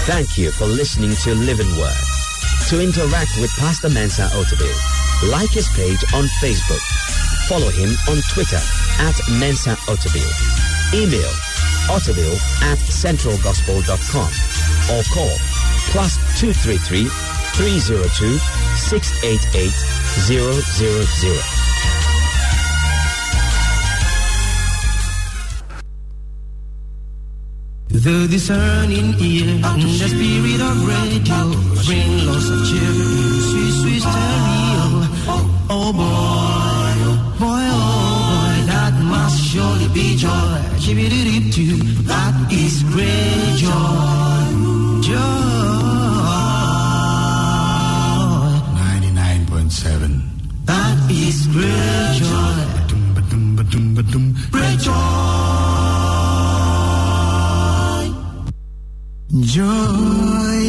Thank 0.04 0.38
you 0.38 0.52
for 0.52 0.66
listening 0.66 1.16
to 1.24 1.34
Living 1.34 1.70
Word. 1.78 2.21
To 2.72 2.80
interact 2.80 3.36
with 3.38 3.52
Pastor 3.60 3.90
Mensa 3.90 4.30
Otabil, 4.32 5.30
like 5.30 5.50
his 5.50 5.68
page 5.76 6.02
on 6.14 6.24
Facebook. 6.40 6.80
Follow 7.50 7.68
him 7.68 7.90
on 8.08 8.22
Twitter 8.32 8.62
at 9.00 9.20
Mensa 9.40 9.76
Otabil. 9.92 10.24
Email 10.96 11.32
otabil 11.92 12.32
at 12.64 12.80
centralgospel.com 12.80 14.32
or 14.96 15.04
call 15.12 15.36
plus 15.92 16.16
233 16.40 17.10
302 17.60 18.40
688 18.78 19.72
000. 21.44 21.51
The 27.94 28.28
discerning 28.30 29.14
ear 29.20 29.60
and 29.64 29.82
the 29.82 30.08
spirit 30.08 30.62
of 30.62 30.88
radio 30.88 31.52
bring 31.86 32.26
lots 32.26 32.48
of 32.50 32.60
cheer. 32.68 32.94
Sweet, 33.52 33.74
sweet 33.82 34.02
stereo. 34.02 34.86
Oh 35.70 35.92
boy, 35.92 36.82
Oh 37.04 37.38
boy, 37.38 37.66
oh 37.68 38.32
boy, 38.32 38.56
that 38.72 38.96
must 39.04 39.44
surely 39.44 39.88
be 39.94 40.16
joy. 40.16 40.58
Chibididip 40.80 41.52
that 42.08 42.52
is 42.52 42.82
great 42.84 43.60
joy. 43.60 44.48
Joy. 45.02 45.42
99.7. 49.52 50.66
That 50.66 50.98
is 51.12 51.48
great 51.48 52.16
joy. 52.24 52.72
Great 54.52 54.80
joy. 54.80 55.11
Joy, 59.52 60.61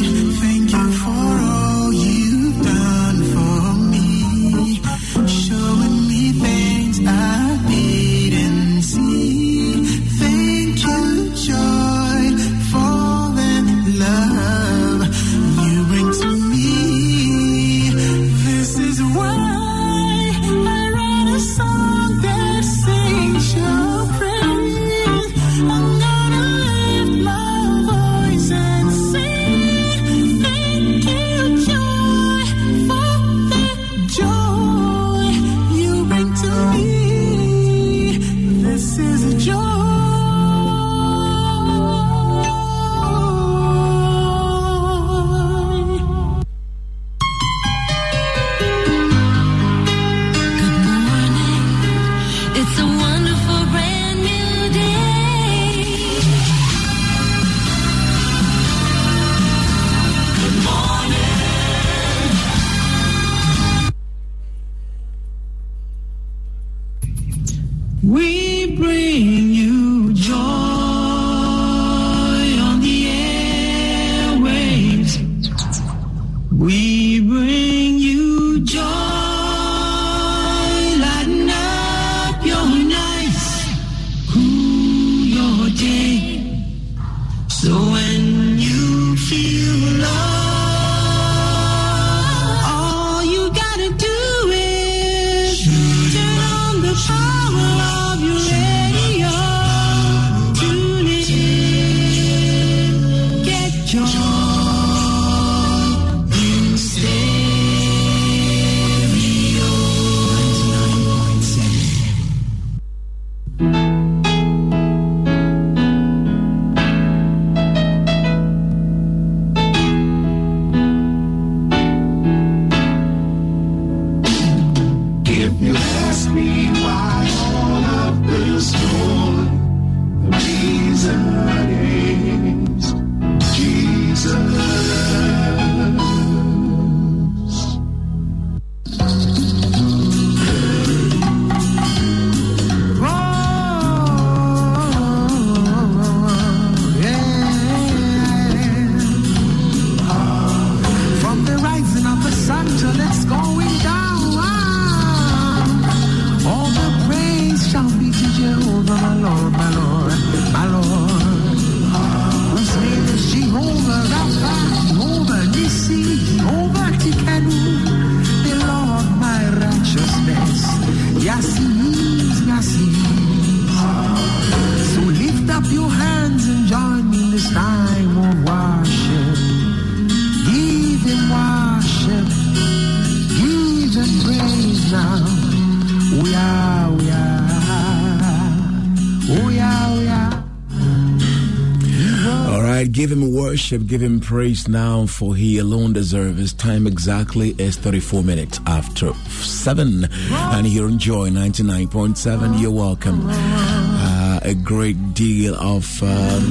worship, 193.63 193.87
give 193.87 194.01
him 194.01 194.19
praise 194.19 194.67
now, 194.67 195.07
for 195.07 195.37
he 195.37 195.57
alone 195.59 195.93
deserves. 195.93 196.41
His 196.41 196.53
time 196.53 196.85
exactly 196.85 197.51
is 197.59 197.77
34 197.77 198.25
minutes 198.25 198.59
after 198.67 199.15
7. 199.15 200.09
And 200.33 200.67
you're 200.67 200.89
enjoying 200.89 201.35
99.7. 201.35 202.61
You're 202.61 202.73
welcome. 202.73 203.21
Uh, 203.29 204.41
a 204.43 204.55
great 204.55 205.15
deal 205.15 205.55
of 205.55 206.03
um, 206.03 206.43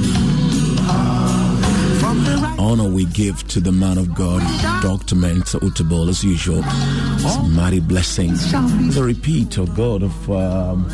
honor 2.58 2.88
we 2.88 3.04
give 3.04 3.46
to 3.48 3.60
the 3.60 3.72
man 3.72 3.98
of 3.98 4.14
God, 4.14 4.40
Dr. 4.80 5.14
Mensa 5.14 5.58
Otabil, 5.58 6.08
as 6.08 6.24
usual. 6.24 6.62
It's 6.64 7.36
a 7.36 7.42
mighty 7.42 7.80
blessing. 7.80 8.32
The 8.32 9.02
repeat 9.04 9.58
of 9.58 9.74
God 9.76 10.02
of 10.02 10.30
um, 10.30 10.88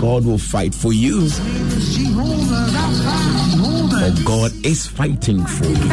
God 0.00 0.24
will 0.24 0.38
fight 0.38 0.74
for 0.74 0.94
you. 0.94 1.28
God 4.24 4.52
is 4.64 4.86
fighting 4.86 5.44
for 5.44 5.66
you. 5.66 5.90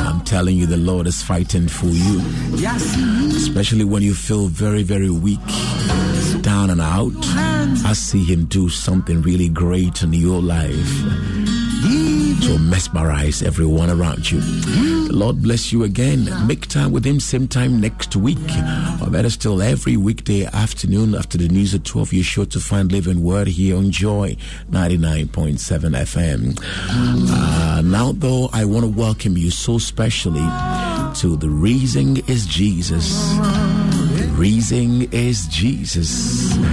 I'm 0.00 0.20
telling 0.22 0.56
you, 0.56 0.66
the 0.66 0.76
Lord 0.76 1.06
is 1.06 1.22
fighting 1.22 1.68
for 1.68 1.86
you. 1.86 2.20
Especially 3.36 3.84
when 3.84 4.02
you 4.02 4.14
feel 4.14 4.46
very, 4.48 4.82
very 4.82 5.10
weak, 5.10 5.40
down 6.42 6.70
and 6.70 6.80
out. 6.80 7.12
I 7.84 7.92
see 7.92 8.24
Him 8.24 8.46
do 8.46 8.68
something 8.68 9.22
really 9.22 9.48
great 9.48 10.02
in 10.02 10.12
your 10.12 10.40
life. 10.40 11.59
To 12.42 12.58
mesmerize 12.58 13.42
everyone 13.42 13.90
around 13.90 14.30
you. 14.30 14.40
The 14.40 15.12
Lord 15.12 15.42
bless 15.42 15.72
you 15.72 15.84
again. 15.84 16.28
Make 16.46 16.66
time 16.66 16.92
with 16.92 17.04
Him 17.04 17.20
same 17.20 17.46
time 17.48 17.80
next 17.80 18.16
week, 18.16 18.38
or 19.02 19.10
better 19.10 19.30
still, 19.30 19.60
every 19.60 19.96
weekday 19.96 20.44
afternoon 20.46 21.14
after 21.14 21.36
the 21.36 21.48
news 21.48 21.74
at 21.74 21.84
12. 21.84 22.12
You're 22.12 22.24
sure 22.24 22.46
to 22.46 22.60
find 22.60 22.90
Living 22.90 23.22
Word 23.22 23.48
here 23.48 23.76
on 23.76 23.90
Joy 23.90 24.36
99.7 24.70 25.58
FM. 25.58 26.58
Uh, 27.30 27.82
now, 27.82 28.12
though, 28.12 28.48
I 28.52 28.64
want 28.64 28.84
to 28.84 28.90
welcome 28.90 29.36
you 29.36 29.50
so 29.50 29.78
specially 29.78 30.46
to 31.20 31.36
The 31.36 31.50
Reason 31.50 32.18
is 32.28 32.46
Jesus. 32.46 33.34
The 33.36 34.30
Reason 34.36 35.12
is 35.12 35.46
Jesus. 35.48 36.56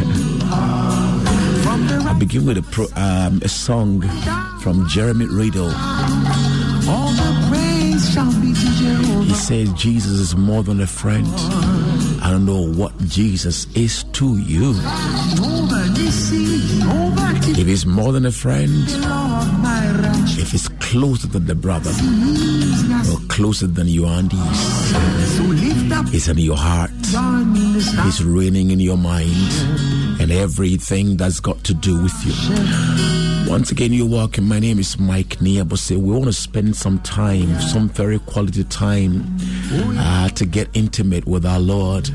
I 0.49 2.15
begin 2.17 2.45
with 2.45 2.57
a, 2.57 2.63
pro, 2.63 2.85
um, 2.95 3.41
a 3.43 3.49
song 3.49 4.01
from 4.61 4.87
Jeremy 4.87 5.25
Riddle. 5.25 5.71
All 6.89 7.11
the 7.11 7.47
praise 7.49 8.11
shall 8.13 8.31
be 8.41 8.53
to 8.53 8.67
Jehovah. 8.79 9.23
He 9.25 9.33
says 9.33 9.71
Jesus 9.73 10.11
is 10.19 10.35
more 10.35 10.63
than 10.63 10.79
a 10.81 10.87
friend. 10.87 11.27
I 12.21 12.29
don't 12.31 12.45
know 12.45 12.61
what 12.73 12.97
Jesus 13.07 13.67
is 13.75 14.03
to 14.13 14.37
you. 14.37 14.73
Jehovah 14.73 15.87
Nissi, 15.95 16.79
Jehovah 16.79 17.39
Tiff- 17.41 17.57
If 17.59 17.67
he's 17.67 17.85
more 17.85 18.11
than 18.11 18.25
a 18.25 18.31
friend, 18.31 18.71
Lord, 19.01 19.47
my 19.61 19.91
righteous. 20.01 20.37
if 20.39 20.51
he's 20.51 20.67
closer 20.79 21.27
than 21.27 21.45
the 21.45 21.55
brother, 21.55 21.91
or 23.11 23.19
closer 23.27 23.67
than 23.67 23.87
your 23.87 24.07
aunties, 24.07 24.39
So 25.37 25.43
lift 25.43 25.91
up 25.93 26.07
he's 26.09 26.27
in 26.27 26.37
your 26.37 26.57
heart, 26.57 26.91
join 27.11 27.53
me 27.53 27.61
in 27.65 27.73
this 27.73 27.91
he's 28.03 28.23
reigning 28.23 28.71
in 28.71 28.79
your 28.79 28.97
mind, 28.97 29.27
and 30.29 30.37
everything 30.37 31.15
that's 31.15 31.39
got 31.39 31.63
to 31.63 31.73
do 31.73 32.03
with 32.03 32.25
you. 32.25 33.49
Once 33.49 33.71
again, 33.71 33.93
you're 33.93 34.09
welcome. 34.09 34.45
My 34.45 34.59
name 34.59 34.77
is 34.77 34.99
Mike 34.99 35.37
Niabose. 35.39 35.91
We 35.91 36.11
want 36.11 36.25
to 36.25 36.33
spend 36.33 36.75
some 36.75 36.99
time, 36.99 37.57
some 37.61 37.87
very 37.87 38.19
quality 38.19 38.65
time, 38.65 39.23
uh, 39.71 40.27
to 40.27 40.45
get 40.45 40.67
intimate 40.73 41.25
with 41.25 41.45
our 41.45 41.61
Lord 41.61 42.09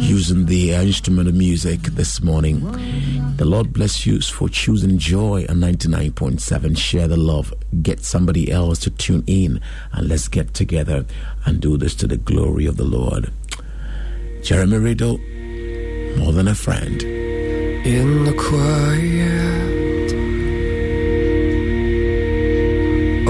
using 0.00 0.44
the 0.44 0.74
uh, 0.74 0.82
instrument 0.82 1.30
of 1.30 1.34
music 1.34 1.80
this 1.80 2.22
morning. 2.22 2.60
The 3.38 3.46
Lord 3.46 3.72
bless 3.72 4.04
you 4.04 4.20
for 4.20 4.50
choosing 4.50 4.98
joy 4.98 5.46
on 5.48 5.56
99.7. 5.60 6.76
Share 6.76 7.08
the 7.08 7.16
love. 7.16 7.54
Get 7.80 8.04
somebody 8.04 8.52
else 8.52 8.80
to 8.80 8.90
tune 8.90 9.24
in, 9.26 9.62
and 9.92 10.08
let's 10.10 10.28
get 10.28 10.52
together 10.52 11.06
and 11.46 11.58
do 11.58 11.78
this 11.78 11.94
to 11.94 12.06
the 12.06 12.18
glory 12.18 12.66
of 12.66 12.76
the 12.76 12.84
Lord. 12.84 13.32
Jeremy 14.42 14.76
Riddle, 14.76 15.18
more 16.16 16.32
than 16.32 16.48
a 16.48 16.54
friend. 16.54 17.02
In 17.84 18.24
the 18.24 18.32
quiet 18.32 20.12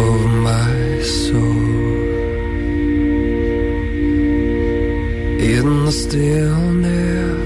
of 0.06 0.18
my 0.48 1.00
soul, 1.02 1.64
in 5.56 5.66
the 5.84 5.92
stillness, 5.92 7.43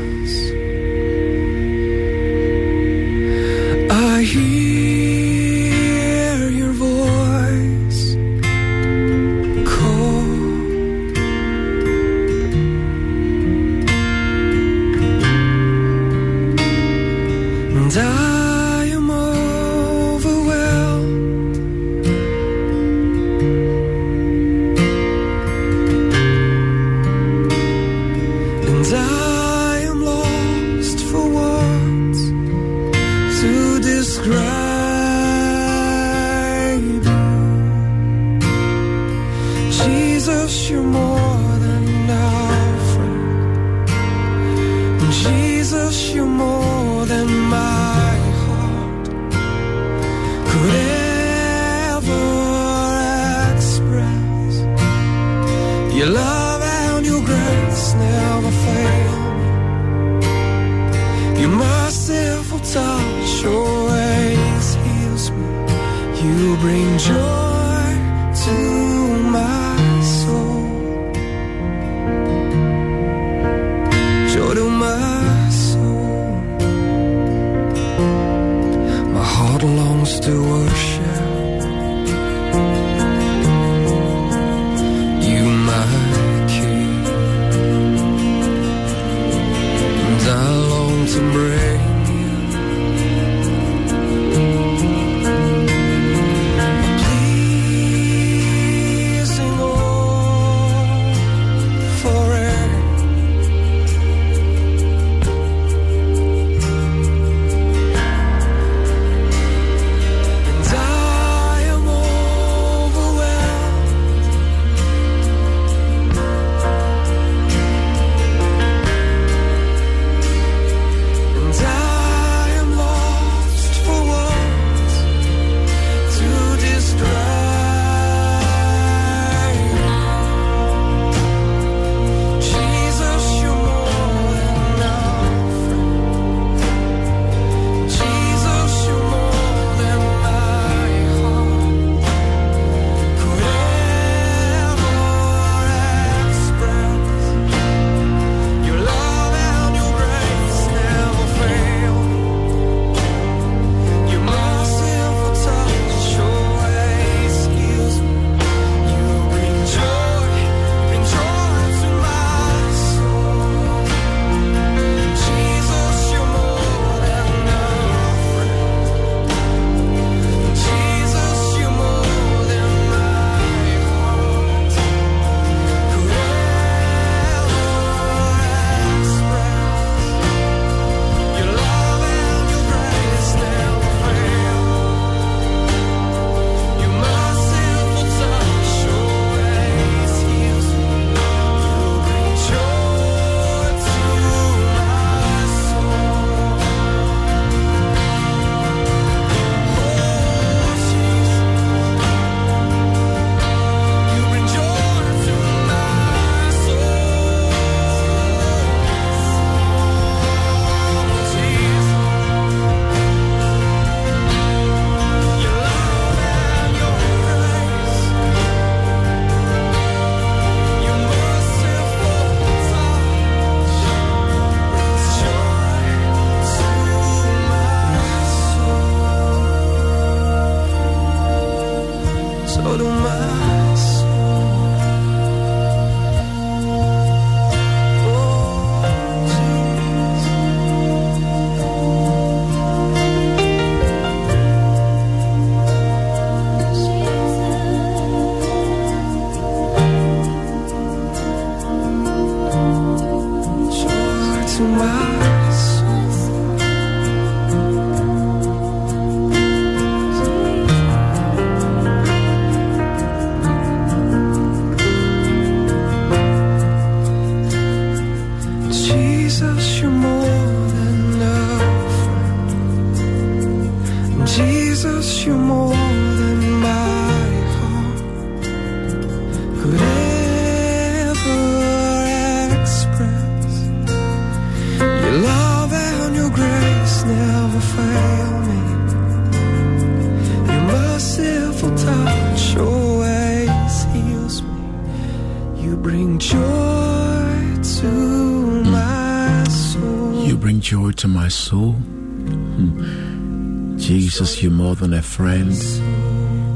friends. 305.19 305.81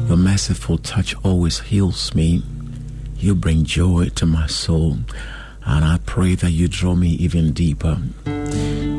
Your 0.08 0.16
merciful 0.16 0.78
touch 0.78 1.16
always 1.24 1.58
heals 1.58 2.14
me. 2.14 2.44
You 3.16 3.34
bring 3.34 3.64
joy 3.64 4.10
to 4.14 4.24
my 4.24 4.46
soul. 4.46 4.98
And 5.64 5.84
I 5.84 5.98
pray 6.06 6.36
that 6.36 6.52
you 6.52 6.68
draw 6.68 6.94
me 6.94 7.08
even 7.08 7.52
deeper, 7.52 7.98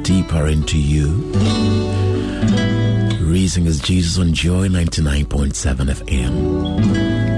deeper 0.03 0.47
into 0.47 0.77
you. 0.77 1.07
Reason 3.21 3.65
is 3.65 3.79
Jesus 3.79 4.19
on 4.19 4.33
Joy 4.33 4.67
99.7 4.67 5.53
FM. 6.01 7.32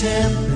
September. 0.00 0.49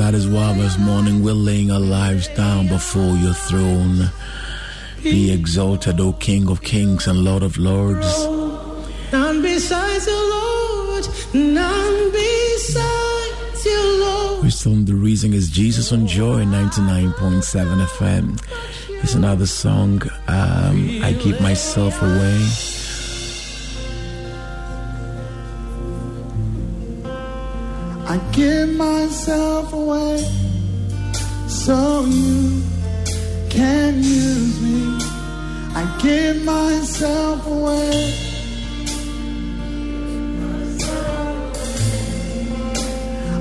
That 0.00 0.14
is 0.14 0.26
why 0.26 0.50
this 0.54 0.78
morning 0.78 1.22
we're 1.22 1.34
laying 1.34 1.70
our 1.70 1.78
lives 1.78 2.26
down 2.28 2.66
before 2.68 3.16
your 3.16 3.34
throne. 3.34 4.10
Be 5.02 5.30
exalted, 5.30 6.00
O 6.00 6.14
King 6.14 6.48
of 6.48 6.62
kings 6.62 7.06
and 7.06 7.22
Lord 7.22 7.42
of 7.42 7.58
lords. 7.58 8.08
None 9.12 9.42
besides 9.42 10.06
you, 10.06 10.30
Lord. 10.36 11.06
None 11.34 12.12
besides 12.12 13.66
you, 13.66 14.00
Lord. 14.00 14.42
We're 14.44 14.50
still 14.50 14.72
on 14.72 14.86
the 14.86 14.94
reason 14.94 15.34
is 15.34 15.50
Jesus 15.50 15.92
on 15.92 16.06
Joy 16.06 16.44
99.7 16.44 17.84
FM. 17.84 18.40
It's 19.02 19.14
another 19.14 19.46
song, 19.46 20.00
um, 20.28 21.00
I 21.02 21.12
Give 21.22 21.38
Myself 21.42 22.00
Away. 22.00 22.79
I 28.10 28.18
give 28.32 28.70
myself 28.70 29.72
away 29.72 30.18
so 31.46 32.04
you 32.06 32.60
can 33.48 33.98
use 34.02 34.60
me. 34.60 34.98
I 35.76 35.84
give 36.02 36.44
myself 36.44 37.46
away. 37.46 38.12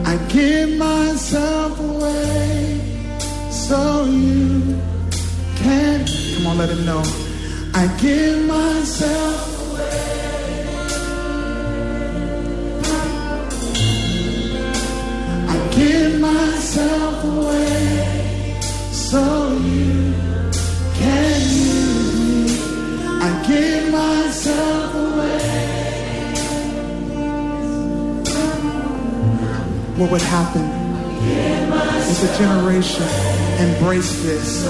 I 0.05 0.17
give 0.30 0.78
myself 0.78 1.80
away 1.80 3.09
so 3.49 4.05
you 4.05 4.80
can. 5.55 6.05
Come 6.36 6.45
on, 6.45 6.59
let 6.59 6.70
him 6.70 6.86
know. 6.86 7.01
I 7.74 7.88
give 7.99 8.45
myself 8.45 9.59
I 9.82 10.18
give 15.80 16.19
myself 16.19 17.23
away 17.23 18.59
so 18.91 19.21
you 19.63 20.13
can 20.99 21.39
use 21.41 22.15
me. 22.19 22.59
I 23.25 23.30
give 23.47 23.91
myself 23.91 24.93
away. 24.93 25.39
What 29.97 30.11
would 30.11 30.21
happen 30.21 30.65
if 32.11 32.19
a 32.27 32.32
generation 32.38 33.07
embraced 33.65 34.23
this? 34.23 34.65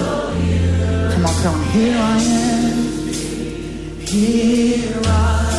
Come 1.14 1.26
on, 1.26 1.34
tell 1.42 1.58
me. 1.58 1.66
Here 1.66 1.98
I 1.98 2.18
am. 2.22 2.78
Here 4.06 5.02
I 5.06 5.59